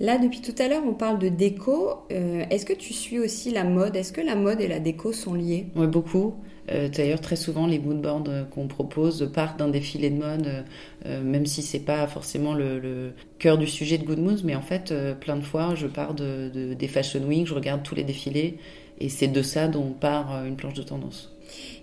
Là, 0.00 0.18
depuis 0.18 0.40
tout 0.40 0.54
à 0.58 0.68
l'heure, 0.68 0.82
on 0.86 0.94
parle 0.94 1.18
de 1.18 1.28
déco. 1.28 1.90
Euh, 2.12 2.44
Est-ce 2.50 2.66
que 2.66 2.72
tu 2.72 2.92
suis 2.92 3.18
aussi 3.18 3.50
la 3.50 3.64
mode? 3.64 3.96
Est-ce 3.96 4.12
que 4.12 4.20
la 4.20 4.34
mode 4.34 4.60
et 4.60 4.68
la 4.68 4.80
déco 4.80 5.12
sont 5.12 5.34
liées? 5.34 5.66
Oui, 5.76 5.86
beaucoup. 5.86 6.34
Euh, 6.70 6.88
D'ailleurs, 6.88 7.20
très 7.20 7.36
souvent, 7.36 7.66
les 7.66 7.78
moodboards 7.78 8.24
euh, 8.28 8.44
qu'on 8.44 8.66
propose 8.66 9.30
partent 9.32 9.58
d'un 9.58 9.68
défilé 9.68 10.10
de 10.10 10.18
mode, 10.18 10.64
euh, 11.06 11.22
même 11.22 11.46
si 11.46 11.62
c'est 11.62 11.80
pas 11.80 12.06
forcément 12.06 12.54
le, 12.54 12.78
le 12.80 13.12
cœur 13.38 13.58
du 13.58 13.66
sujet 13.66 13.98
de 13.98 14.04
Good 14.04 14.18
Moods, 14.18 14.42
mais 14.44 14.54
en 14.54 14.62
fait, 14.62 14.92
plein 15.20 15.36
de 15.36 15.42
fois, 15.44 15.74
je 15.74 15.86
pars 15.86 16.14
de, 16.14 16.50
de- 16.52 16.74
des 16.74 16.88
Fashion 16.88 17.22
Week, 17.24 17.46
je 17.46 17.54
regarde 17.54 17.82
tous 17.82 17.94
les 17.94 18.04
défilés, 18.04 18.58
et 18.98 19.08
c'est 19.08 19.28
de 19.28 19.42
ça 19.42 19.68
dont 19.68 19.90
part 19.90 20.44
une 20.46 20.56
planche 20.56 20.74
de 20.74 20.82
tendance. 20.82 21.32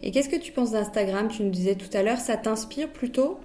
Et 0.02 0.12
qu'est-ce 0.12 0.30
que 0.30 0.36
tu 0.39 0.52
penses 0.52 0.71
d'Instagram? 0.71 1.28
Tu 1.30 1.43
nous 1.43 1.52
disais 1.52 1.76
tout 1.76 1.95
à 1.95 2.02
l'heure, 2.02 2.17
ça 2.17 2.36
t'inspire 2.36 2.89
plutôt? 2.89 3.39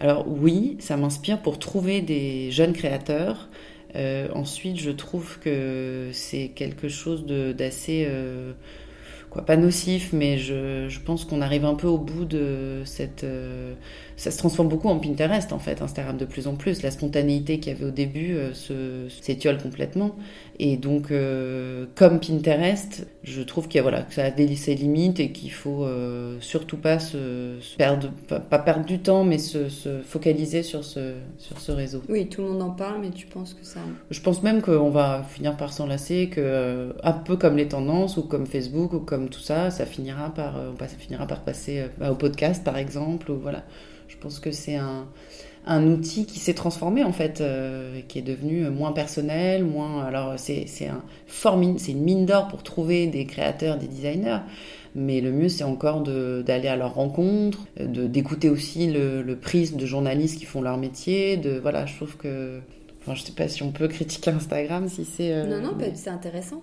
Alors 0.00 0.24
oui, 0.26 0.76
ça 0.80 0.96
m'inspire 0.96 1.40
pour 1.42 1.58
trouver 1.58 2.00
des 2.00 2.50
jeunes 2.50 2.72
créateurs. 2.72 3.48
Euh, 3.96 4.28
ensuite, 4.34 4.78
je 4.80 4.90
trouve 4.90 5.38
que 5.40 6.10
c'est 6.12 6.48
quelque 6.48 6.88
chose 6.88 7.26
d'assez, 7.26 8.06
euh, 8.08 8.52
quoi, 9.30 9.44
pas 9.44 9.56
nocif, 9.56 10.12
mais 10.12 10.38
je, 10.38 10.88
je 10.88 11.00
pense 11.00 11.24
qu'on 11.24 11.40
arrive 11.42 11.64
un 11.64 11.74
peu 11.74 11.86
au 11.88 11.98
bout 11.98 12.24
de 12.24 12.82
cette. 12.84 13.24
euh, 13.24 13.74
ça 14.16 14.30
se 14.30 14.38
transforme 14.38 14.68
beaucoup 14.68 14.88
en 14.88 14.98
Pinterest 14.98 15.52
en 15.52 15.58
fait, 15.58 15.82
Instagram 15.82 16.16
de 16.16 16.24
plus 16.24 16.46
en 16.46 16.54
plus. 16.56 16.82
La 16.82 16.90
spontanéité 16.90 17.58
qu'il 17.60 17.72
y 17.72 17.76
avait 17.76 17.84
au 17.86 17.90
début 17.90 18.34
euh, 18.36 19.08
s'étiole 19.08 19.58
complètement. 19.60 20.16
Et 20.58 20.76
donc, 20.76 21.10
euh, 21.10 21.86
comme 21.94 22.20
Pinterest, 22.20 23.06
je 23.24 23.42
trouve 23.42 23.68
qu'il 23.68 23.76
y 23.76 23.78
a, 23.78 23.82
voilà, 23.82 24.02
que 24.02 24.14
ça 24.14 24.24
a 24.24 24.30
des, 24.30 24.56
ses 24.56 24.74
limites 24.74 25.20
et 25.20 25.30
qu'il 25.30 25.52
faut 25.52 25.84
euh, 25.84 26.36
surtout 26.40 26.76
pas 26.76 26.98
se, 26.98 27.56
se 27.60 27.76
perdre, 27.76 28.10
pas, 28.26 28.40
pas 28.40 28.58
perdre 28.58 28.84
du 28.84 28.98
temps, 28.98 29.22
mais 29.22 29.38
se, 29.38 29.68
se 29.68 30.00
focaliser 30.02 30.62
sur 30.62 30.84
ce, 30.84 31.14
sur 31.38 31.60
ce 31.60 31.70
réseau. 31.70 32.02
Oui, 32.08 32.26
tout 32.28 32.42
le 32.42 32.48
monde 32.48 32.62
en 32.62 32.70
parle, 32.70 33.00
mais 33.00 33.10
tu 33.10 33.26
penses 33.26 33.54
que 33.54 33.64
ça... 33.64 33.80
Je 34.10 34.20
pense 34.20 34.42
même 34.42 34.60
qu'on 34.60 34.90
va 34.90 35.22
finir 35.22 35.56
par 35.56 35.72
s'en 35.72 35.86
lasser, 35.86 36.30
que 36.30 36.40
euh, 36.40 36.92
un 37.04 37.12
peu 37.12 37.36
comme 37.36 37.56
les 37.56 37.68
tendances 37.68 38.16
ou 38.16 38.22
comme 38.22 38.46
Facebook 38.46 38.92
ou 38.92 39.00
comme 39.00 39.28
tout 39.28 39.40
ça, 39.40 39.70
ça 39.70 39.86
finira 39.86 40.30
par, 40.34 40.56
euh, 40.56 40.72
on 40.72 40.98
finira 40.98 41.26
par 41.26 41.42
passer 41.42 41.80
euh, 41.80 41.88
bah, 41.98 42.10
au 42.10 42.16
podcast 42.16 42.64
par 42.64 42.76
exemple. 42.76 43.30
Ou 43.30 43.38
voilà. 43.38 43.62
Je 44.08 44.16
pense 44.16 44.40
que 44.40 44.50
c'est 44.50 44.76
un, 44.76 45.06
un 45.66 45.86
outil 45.86 46.26
qui 46.26 46.38
s'est 46.38 46.54
transformé 46.54 47.04
en 47.04 47.12
fait, 47.12 47.40
euh, 47.40 48.00
qui 48.08 48.18
est 48.18 48.22
devenu 48.22 48.68
moins 48.70 48.92
personnel, 48.92 49.64
moins. 49.64 50.04
Alors 50.04 50.34
c'est 50.36 50.66
un 50.86 51.02
fort 51.26 51.56
mine, 51.56 51.78
c'est 51.78 51.92
une 51.92 52.02
mine 52.02 52.26
d'or 52.26 52.48
pour 52.48 52.62
trouver 52.62 53.06
des 53.06 53.24
créateurs, 53.26 53.78
des 53.78 53.86
designers. 53.88 54.40
Mais 54.94 55.22
le 55.22 55.32
mieux, 55.32 55.48
c'est 55.48 55.64
encore 55.64 56.02
d'aller 56.02 56.68
à 56.68 56.76
leur 56.76 56.94
rencontre, 56.94 57.60
de 57.80 58.06
d'écouter 58.06 58.50
aussi 58.50 58.92
le, 58.92 59.22
le 59.22 59.36
prisme 59.36 59.76
de 59.78 59.86
journalistes 59.86 60.38
qui 60.38 60.44
font 60.44 60.60
leur 60.60 60.76
métier. 60.76 61.38
De 61.38 61.58
voilà, 61.58 61.86
je 61.86 61.96
trouve 61.96 62.16
que 62.16 62.60
Enfin, 63.02 63.14
je 63.16 63.22
sais 63.22 63.32
pas 63.32 63.48
si 63.48 63.62
on 63.62 63.72
peut 63.72 63.88
critiquer 63.88 64.30
Instagram, 64.30 64.88
si 64.88 65.04
c'est. 65.04 65.32
euh, 65.32 65.46
non, 65.46 65.60
non, 65.60 65.74
mais, 65.76 65.92
c'est 65.94 66.10
intéressant. 66.10 66.62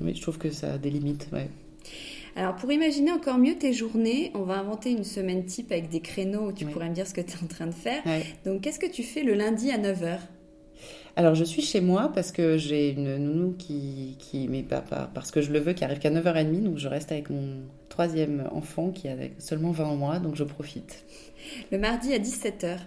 mais 0.00 0.14
je 0.14 0.22
trouve 0.22 0.38
que 0.38 0.50
ça 0.50 0.74
a 0.74 0.78
des 0.78 0.90
limites, 0.90 1.28
ouais. 1.32 1.48
Alors, 2.36 2.56
pour 2.56 2.72
imaginer 2.72 3.12
encore 3.12 3.38
mieux 3.38 3.54
tes 3.56 3.72
journées, 3.72 4.32
on 4.34 4.42
va 4.42 4.58
inventer 4.58 4.90
une 4.90 5.04
semaine 5.04 5.44
type 5.44 5.70
avec 5.70 5.88
des 5.88 6.00
créneaux 6.00 6.48
où 6.48 6.52
tu 6.52 6.64
Oui. 6.64 6.72
pourrais 6.72 6.88
me 6.88 6.94
dire 6.94 7.06
ce 7.06 7.14
que 7.14 7.20
tu 7.20 7.32
es 7.38 7.42
en 7.42 7.46
train 7.46 7.66
de 7.66 7.74
faire. 7.74 8.02
Donc, 8.44 8.62
qu'est-ce 8.62 8.80
que 8.80 8.90
tu 8.90 9.02
fais 9.04 9.22
le 9.22 9.34
lundi 9.34 9.70
à 9.70 9.78
9h 9.78 10.18
Alors, 11.14 11.36
je 11.36 11.44
suis 11.44 11.62
chez 11.62 11.80
moi 11.80 12.10
parce 12.12 12.32
que 12.32 12.58
j'ai 12.58 12.90
une 12.90 13.18
nounou 13.18 13.52
qui, 13.56 14.16
qui 14.18 14.48
mais 14.48 14.64
pas, 14.64 14.80
pas- 14.80 15.08
parce 15.14 15.30
que 15.30 15.40
je 15.42 15.52
le 15.52 15.60
veux, 15.60 15.74
qui 15.74 15.84
arrive 15.84 15.98
qu'à 16.00 16.10
9h30, 16.10 16.62
donc 16.64 16.78
je 16.78 16.88
reste 16.88 17.12
avec 17.12 17.30
mon 17.30 17.62
troisième 17.88 18.48
enfant 18.52 18.90
qui 18.90 19.06
a 19.06 19.14
seulement 19.38 19.70
20 19.70 19.94
mois, 19.94 20.18
donc 20.18 20.34
je 20.34 20.42
profite. 20.44 21.04
Le 21.70 21.78
mardi 21.78 22.12
à 22.14 22.18
17h. 22.18 22.78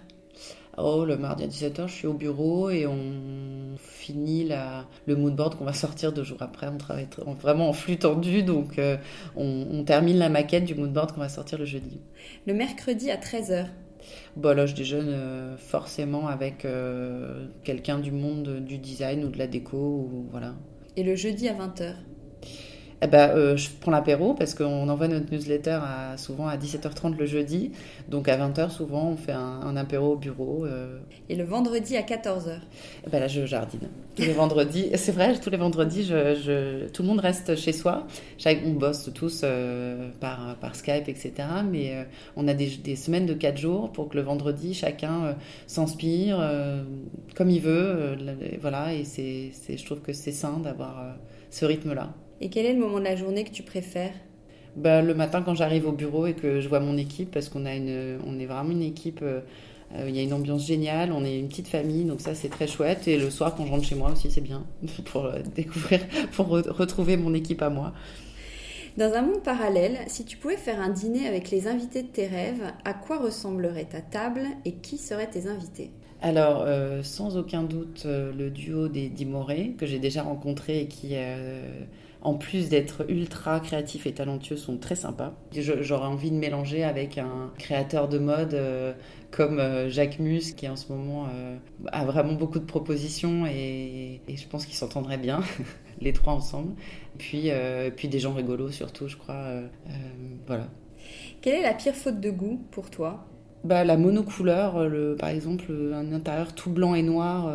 Oh, 0.80 1.04
le 1.04 1.16
mardi 1.16 1.42
à 1.42 1.46
17h, 1.48 1.88
je 1.88 1.92
suis 1.92 2.06
au 2.06 2.12
bureau 2.14 2.70
et 2.70 2.86
on 2.86 3.76
finit 3.78 4.44
la, 4.44 4.86
le 5.06 5.16
moodboard 5.16 5.56
qu'on 5.56 5.64
va 5.64 5.72
sortir 5.72 6.12
deux 6.12 6.22
jours 6.22 6.40
après. 6.40 6.68
On 6.68 6.78
travaille 6.78 7.06
tr- 7.06 7.34
vraiment 7.36 7.68
en 7.68 7.72
flux 7.72 7.98
tendu, 7.98 8.42
donc 8.44 8.78
euh, 8.78 8.96
on, 9.36 9.66
on 9.72 9.82
termine 9.84 10.18
la 10.18 10.28
maquette 10.28 10.64
du 10.64 10.74
moodboard 10.76 11.12
qu'on 11.12 11.20
va 11.20 11.28
sortir 11.28 11.58
le 11.58 11.64
jeudi. 11.64 12.00
Le 12.46 12.54
mercredi 12.54 13.10
à 13.10 13.16
13h. 13.16 13.66
Bon, 14.36 14.56
là, 14.56 14.66
je 14.66 14.74
déjeune 14.74 15.08
euh, 15.08 15.56
forcément 15.56 16.28
avec 16.28 16.64
euh, 16.64 17.48
quelqu'un 17.64 17.98
du 17.98 18.12
monde 18.12 18.60
du 18.64 18.78
design 18.78 19.24
ou 19.24 19.28
de 19.28 19.38
la 19.38 19.48
déco, 19.48 19.76
ou 19.76 20.28
voilà. 20.30 20.54
Et 20.96 21.02
le 21.02 21.16
jeudi 21.16 21.48
à 21.48 21.54
20h. 21.54 21.94
Eh 23.00 23.06
ben, 23.06 23.30
euh, 23.30 23.56
je 23.56 23.68
prends 23.80 23.92
l'apéro 23.92 24.34
parce 24.34 24.54
qu'on 24.54 24.88
envoie 24.88 25.06
notre 25.06 25.30
newsletter 25.32 25.78
à, 25.82 26.16
souvent 26.16 26.48
à 26.48 26.56
17h30 26.56 27.16
le 27.16 27.26
jeudi. 27.26 27.70
Donc 28.08 28.26
à 28.28 28.36
20h, 28.36 28.70
souvent, 28.70 29.10
on 29.10 29.16
fait 29.16 29.30
un, 29.32 29.38
un 29.62 29.76
apéro 29.76 30.14
au 30.14 30.16
bureau. 30.16 30.64
euh. 30.66 30.98
Et 31.28 31.36
le 31.36 31.44
vendredi 31.44 31.96
à 31.96 32.02
14h. 32.02 32.58
Eh 33.06 33.10
ben 33.10 33.20
là, 33.20 33.28
je 33.28 33.46
jardine. 33.46 33.88
Tous 34.16 34.22
les 34.22 34.32
vendredis, 34.32 34.90
c'est 34.96 35.12
vrai, 35.12 35.38
tous 35.38 35.48
les 35.50 35.56
vendredis, 35.56 36.02
je, 36.02 36.34
je- 36.34 36.88
tout 36.88 37.02
le 37.02 37.08
monde 37.08 37.20
reste 37.20 37.54
chez 37.54 37.72
soi. 37.72 38.06
On 38.66 38.72
bosse 38.72 39.10
tous 39.14 39.42
euh, 39.44 40.08
par, 40.18 40.56
par 40.56 40.74
Skype, 40.74 41.08
etc. 41.08 41.48
Mais 41.70 42.04
on 42.36 42.48
a 42.48 42.54
des, 42.54 42.66
des 42.82 42.96
semaines 42.96 43.26
de 43.26 43.34
4 43.34 43.58
jours 43.58 43.92
pour 43.92 44.08
que 44.08 44.16
le 44.16 44.22
vendredi, 44.22 44.74
chacun 44.74 45.36
s'inspire 45.68 46.40
comme 47.36 47.50
il 47.50 47.60
veut. 47.60 48.16
voilà, 48.60 48.92
et 48.94 49.04
c'est, 49.04 49.52
je 49.76 49.84
trouve 49.84 50.00
que 50.00 50.12
c'est 50.12 50.32
sain 50.32 50.58
d'avoir 50.58 51.14
ce 51.50 51.64
rythme-là. 51.64 52.12
Et 52.40 52.50
quel 52.50 52.66
est 52.66 52.72
le 52.72 52.80
moment 52.80 52.98
de 52.98 53.04
la 53.04 53.16
journée 53.16 53.44
que 53.44 53.50
tu 53.52 53.62
préfères? 53.62 54.14
Bah, 54.76 55.02
le 55.02 55.14
matin 55.14 55.42
quand 55.42 55.54
j'arrive 55.54 55.86
au 55.86 55.92
bureau 55.92 56.26
et 56.26 56.34
que 56.34 56.60
je 56.60 56.68
vois 56.68 56.80
mon 56.80 56.96
équipe, 56.96 57.30
parce 57.32 57.48
qu'on 57.48 57.66
a 57.66 57.74
une, 57.74 58.18
on 58.26 58.38
est 58.38 58.46
vraiment 58.46 58.70
une 58.70 58.82
équipe, 58.82 59.20
euh, 59.22 59.40
euh, 59.96 60.04
il 60.08 60.14
y 60.14 60.20
a 60.20 60.22
une 60.22 60.32
ambiance 60.32 60.66
géniale, 60.66 61.10
on 61.12 61.24
est 61.24 61.38
une 61.38 61.48
petite 61.48 61.68
famille, 61.68 62.04
donc 62.04 62.20
ça 62.20 62.34
c'est 62.34 62.48
très 62.48 62.66
chouette. 62.68 63.08
Et 63.08 63.16
le 63.16 63.30
soir 63.30 63.54
quand 63.56 63.66
je 63.66 63.70
rentre 63.72 63.84
chez 63.84 63.94
moi 63.96 64.12
aussi 64.12 64.30
c'est 64.30 64.40
bien 64.42 64.64
pour 65.06 65.24
euh, 65.26 65.38
découvrir, 65.56 66.00
pour 66.32 66.48
re- 66.48 66.68
retrouver 66.70 67.16
mon 67.16 67.34
équipe 67.34 67.62
à 67.62 67.70
moi. 67.70 67.92
Dans 68.98 69.14
un 69.14 69.22
monde 69.22 69.42
parallèle, 69.42 69.98
si 70.08 70.24
tu 70.26 70.36
pouvais 70.36 70.56
faire 70.58 70.80
un 70.80 70.90
dîner 70.90 71.26
avec 71.26 71.50
les 71.50 71.68
invités 71.68 72.02
de 72.02 72.08
tes 72.08 72.26
rêves, 72.26 72.70
à 72.84 72.92
quoi 72.92 73.18
ressemblerait 73.18 73.86
ta 73.86 74.02
table 74.02 74.42
et 74.66 74.74
qui 74.74 74.98
seraient 74.98 75.30
tes 75.30 75.46
invités? 75.46 75.90
Alors 76.20 76.62
euh, 76.62 77.02
sans 77.04 77.36
aucun 77.36 77.62
doute 77.62 78.02
euh, 78.06 78.32
le 78.32 78.50
duo 78.50 78.88
des 78.88 79.08
Dimoré 79.08 79.74
que 79.78 79.86
j'ai 79.86 80.00
déjà 80.00 80.22
rencontré 80.22 80.80
et 80.80 80.88
qui 80.88 81.10
euh, 81.14 81.84
en 82.20 82.34
plus 82.34 82.68
d'être 82.68 83.04
ultra 83.08 83.60
créatifs 83.60 84.06
et 84.06 84.12
talentueux, 84.12 84.56
sont 84.56 84.76
très 84.76 84.96
sympas. 84.96 85.34
J'aurais 85.52 86.06
envie 86.06 86.30
de 86.30 86.36
mélanger 86.36 86.84
avec 86.84 87.18
un 87.18 87.52
créateur 87.58 88.08
de 88.08 88.18
mode 88.18 88.54
euh, 88.54 88.92
comme 89.30 89.58
euh, 89.60 89.88
Jacques 89.88 90.18
Mus, 90.18 90.54
qui 90.56 90.68
en 90.68 90.76
ce 90.76 90.92
moment 90.92 91.26
euh, 91.32 91.56
a 91.86 92.04
vraiment 92.04 92.32
beaucoup 92.32 92.58
de 92.58 92.64
propositions 92.64 93.46
et, 93.46 94.20
et 94.26 94.36
je 94.36 94.48
pense 94.48 94.66
qu'ils 94.66 94.76
s'entendraient 94.76 95.18
bien, 95.18 95.40
les 96.00 96.12
trois 96.12 96.32
ensemble. 96.32 96.74
Puis, 97.18 97.50
puis 97.96 98.06
des 98.06 98.20
gens 98.20 98.32
rigolos 98.32 98.70
surtout, 98.70 99.08
je 99.08 99.16
crois. 99.16 99.44
voilà. 100.46 100.68
Quelle 101.40 101.56
est 101.56 101.62
la 101.62 101.74
pire 101.74 101.94
faute 101.94 102.20
de 102.20 102.30
goût 102.30 102.60
pour 102.70 102.90
toi? 102.90 103.26
Bah, 103.64 103.82
la 103.84 103.96
monocouleur, 103.96 104.88
le, 104.88 105.16
par 105.16 105.30
exemple, 105.30 105.72
un 105.92 106.12
intérieur 106.12 106.54
tout 106.54 106.70
blanc 106.70 106.94
et 106.94 107.02
noir, 107.02 107.52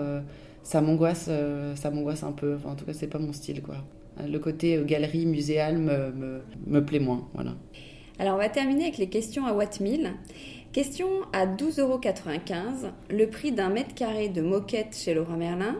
ça 0.63 0.82
m'angoisse, 0.82 1.26
euh, 1.28 1.76
ça 1.76 1.91
m'angoisse 1.91 2.23
un 2.23 2.32
peu. 2.32 2.56
Enfin, 2.56 2.71
en 2.71 2.76
tout 2.76 2.86
cas, 2.86 2.93
c'est 2.93 3.08
pas 3.08 3.19
mon 3.19 3.34
style, 3.34 3.62
quoi. 3.62 3.76
Le 4.19 4.38
côté 4.38 4.78
euh, 4.78 4.84
galerie 4.84 5.26
muséale 5.26 5.78
me, 5.78 6.12
me, 6.12 6.41
me 6.67 6.86
plaît 6.86 6.99
moins, 6.99 7.28
voilà. 7.34 7.56
Alors 8.19 8.36
on 8.36 8.38
va 8.38 8.49
terminer 8.49 8.84
avec 8.84 8.97
les 8.97 9.10
questions 9.10 9.45
à 9.45 9.54
Watt 9.54 9.80
1000. 9.80 10.12
Question 10.71 11.08
à 11.34 11.45
12,95€, 11.45 12.91
le 13.12 13.26
prix 13.28 13.52
d'un 13.52 13.69
mètre 13.69 13.93
carré 13.93 14.30
de 14.30 14.41
moquette 14.41 14.95
chez 14.95 15.13
Leroy 15.13 15.36
Merlin. 15.36 15.76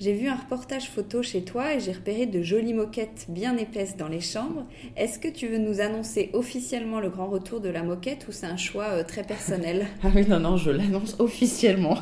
J'ai 0.00 0.12
vu 0.12 0.28
un 0.28 0.34
reportage 0.34 0.88
photo 0.88 1.22
chez 1.22 1.42
toi 1.42 1.74
et 1.74 1.80
j'ai 1.80 1.92
repéré 1.92 2.26
de 2.26 2.42
jolies 2.42 2.74
moquettes 2.74 3.26
bien 3.28 3.56
épaisses 3.56 3.96
dans 3.96 4.08
les 4.08 4.20
chambres. 4.20 4.66
Est-ce 4.96 5.18
que 5.18 5.28
tu 5.28 5.46
veux 5.48 5.58
nous 5.58 5.80
annoncer 5.80 6.30
officiellement 6.32 7.00
le 7.00 7.08
grand 7.08 7.28
retour 7.28 7.60
de 7.60 7.68
la 7.68 7.82
moquette 7.82 8.26
ou 8.28 8.32
c'est 8.32 8.46
un 8.46 8.56
choix 8.56 8.86
euh, 8.86 9.04
très 9.04 9.22
personnel 9.22 9.86
Ah 10.02 10.08
oui, 10.14 10.26
non, 10.28 10.40
non, 10.40 10.56
je 10.56 10.70
l'annonce 10.70 11.16
officiellement. 11.18 11.98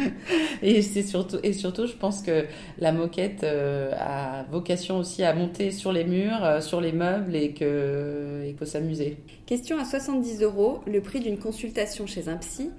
et 0.62 0.82
c'est 0.82 1.02
surtout, 1.02 1.38
et 1.42 1.52
surtout, 1.52 1.86
je 1.86 1.94
pense 1.94 2.22
que 2.22 2.46
la 2.78 2.92
moquette 2.92 3.44
euh, 3.44 3.92
a 3.98 4.44
vocation 4.50 4.98
aussi 4.98 5.22
à 5.22 5.34
monter 5.34 5.70
sur 5.70 5.92
les 5.92 6.04
murs, 6.04 6.44
euh, 6.44 6.60
sur 6.60 6.80
les 6.80 6.92
meubles 6.92 7.36
et 7.36 7.52
qu'il 7.52 8.54
faut 8.58 8.66
s'amuser. 8.66 9.16
Question 9.46 9.78
à 9.78 9.84
70 9.84 10.42
euros, 10.42 10.80
le 10.86 11.00
prix 11.00 11.20
d'une 11.20 11.38
consultation 11.38 12.06
chez 12.06 12.28
un 12.28 12.36
psy. 12.36 12.70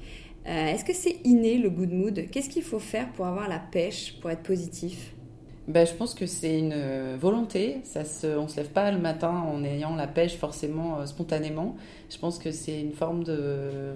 Euh, 0.48 0.68
est-ce 0.68 0.84
que 0.84 0.94
c'est 0.94 1.18
inné 1.24 1.58
le 1.58 1.70
good 1.70 1.92
mood? 1.92 2.26
Qu'est-ce 2.32 2.50
qu'il 2.50 2.64
faut 2.64 2.80
faire 2.80 3.12
pour 3.14 3.26
avoir 3.26 3.48
la 3.48 3.60
pêche, 3.60 4.20
pour 4.20 4.32
être 4.32 4.44
positif? 4.44 5.14
Ben, 5.68 5.86
je 5.86 5.94
pense 5.94 6.16
que 6.16 6.26
c'est 6.26 6.58
une 6.60 7.16
volonté. 7.18 7.82
Ça 7.84 8.04
se, 8.04 8.28
on 8.28 8.48
se 8.48 8.58
lève 8.58 8.70
pas 8.70 8.92
le 8.92 8.98
matin 9.00 9.30
en 9.30 9.64
ayant 9.64 9.96
la 9.96 10.08
pêche 10.08 10.36
forcément 10.36 11.06
spontanément. 11.06 11.76
Je 12.10 12.18
pense 12.18 12.40
que 12.40 12.52
c'est 12.52 12.82
une 12.82 12.94
forme 12.94 13.24
de, 13.24 13.94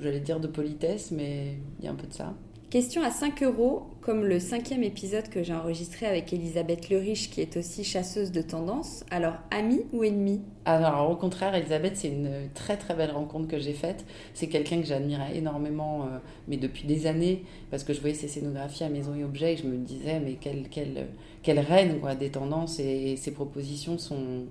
j'allais 0.00 0.20
dire 0.20 0.40
de 0.40 0.48
politesse, 0.48 1.12
mais 1.12 1.54
il 1.78 1.84
y 1.84 1.88
a 1.88 1.92
un 1.92 1.94
peu 1.94 2.06
de 2.06 2.12
ça. 2.12 2.34
Question 2.70 3.02
à 3.02 3.10
5 3.10 3.42
euros, 3.42 3.82
comme 4.00 4.24
le 4.24 4.38
cinquième 4.38 4.84
épisode 4.84 5.28
que 5.28 5.42
j'ai 5.42 5.52
enregistré 5.52 6.06
avec 6.06 6.32
Elisabeth 6.32 6.88
Leriche, 6.88 7.28
qui 7.28 7.40
est 7.40 7.56
aussi 7.56 7.82
chasseuse 7.82 8.30
de 8.30 8.42
tendance. 8.42 9.04
Alors, 9.10 9.34
amie 9.50 9.82
ou 9.92 10.04
ennemie? 10.04 10.40
Alors, 10.66 11.10
au 11.10 11.16
contraire, 11.16 11.52
Elisabeth, 11.52 11.96
c'est 11.96 12.10
une 12.10 12.30
très 12.54 12.76
très 12.76 12.94
belle 12.94 13.10
rencontre 13.10 13.48
que 13.48 13.58
j'ai 13.58 13.72
faite. 13.72 14.04
C'est 14.34 14.46
quelqu'un 14.46 14.80
que 14.80 14.86
j'admirais 14.86 15.36
énormément, 15.36 16.02
euh, 16.02 16.18
mais 16.46 16.58
depuis 16.58 16.84
des 16.84 17.08
années, 17.08 17.42
parce 17.72 17.82
que 17.82 17.92
je 17.92 18.00
voyais 18.00 18.14
ses 18.14 18.28
scénographies 18.28 18.84
à 18.84 18.88
Maison 18.88 19.16
et 19.16 19.24
Objets, 19.24 19.54
et 19.54 19.56
je 19.56 19.66
me 19.66 19.76
disais, 19.76 20.20
mais 20.20 20.34
quelle, 20.34 20.68
quelle, 20.68 21.08
quelle 21.42 21.58
reine 21.58 21.98
quoi, 21.98 22.14
des 22.14 22.30
tendances, 22.30 22.78
et 22.78 23.16
ses 23.16 23.32
propositions 23.32 23.98
sont 23.98 24.44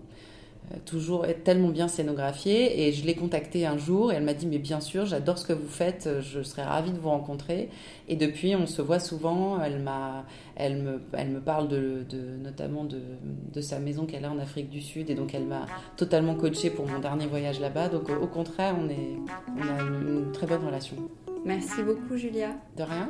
euh, 0.71 0.77
toujours 0.85 1.25
tellement 1.43 1.69
bien 1.69 1.87
scénographié. 1.87 2.87
Et 2.87 2.91
je 2.91 3.05
l'ai 3.05 3.15
contactée 3.15 3.65
un 3.65 3.77
jour 3.77 4.11
et 4.11 4.15
elle 4.15 4.23
m'a 4.23 4.33
dit 4.33 4.47
Mais 4.47 4.57
bien 4.57 4.79
sûr, 4.79 5.05
j'adore 5.05 5.37
ce 5.37 5.45
que 5.45 5.53
vous 5.53 5.67
faites, 5.67 6.09
je 6.21 6.41
serais 6.41 6.63
ravie 6.63 6.91
de 6.91 6.97
vous 6.97 7.09
rencontrer. 7.09 7.69
Et 8.07 8.15
depuis, 8.15 8.55
on 8.55 8.65
se 8.65 8.81
voit 8.81 8.99
souvent. 8.99 9.61
Elle, 9.61 9.79
m'a, 9.79 10.25
elle, 10.55 10.77
me, 10.77 11.01
elle 11.13 11.29
me 11.29 11.39
parle 11.39 11.67
de, 11.67 12.05
notamment 12.41 12.83
de, 12.83 13.01
de, 13.53 13.61
sa 13.61 13.79
maison 13.79 14.05
qu'elle 14.05 14.25
a 14.25 14.31
en 14.31 14.39
Afrique 14.39 14.69
du 14.69 14.81
Sud. 14.81 15.09
Et 15.09 15.15
donc, 15.15 15.33
elle 15.33 15.45
m'a 15.45 15.65
totalement 15.97 16.35
coachée 16.35 16.69
pour 16.69 16.87
mon 16.87 16.99
dernier 16.99 17.27
voyage 17.27 17.59
là-bas. 17.59 17.89
Donc, 17.89 18.09
au 18.09 18.27
contraire, 18.27 18.75
on, 18.79 18.89
est, 18.89 19.17
on 19.57 19.61
a 19.61 19.81
une 19.81 20.31
très 20.31 20.47
bonne 20.47 20.65
relation. 20.65 20.95
Merci 21.45 21.83
beaucoup, 21.83 22.17
Julia. 22.17 22.49
De 22.77 22.83
rien. 22.83 23.09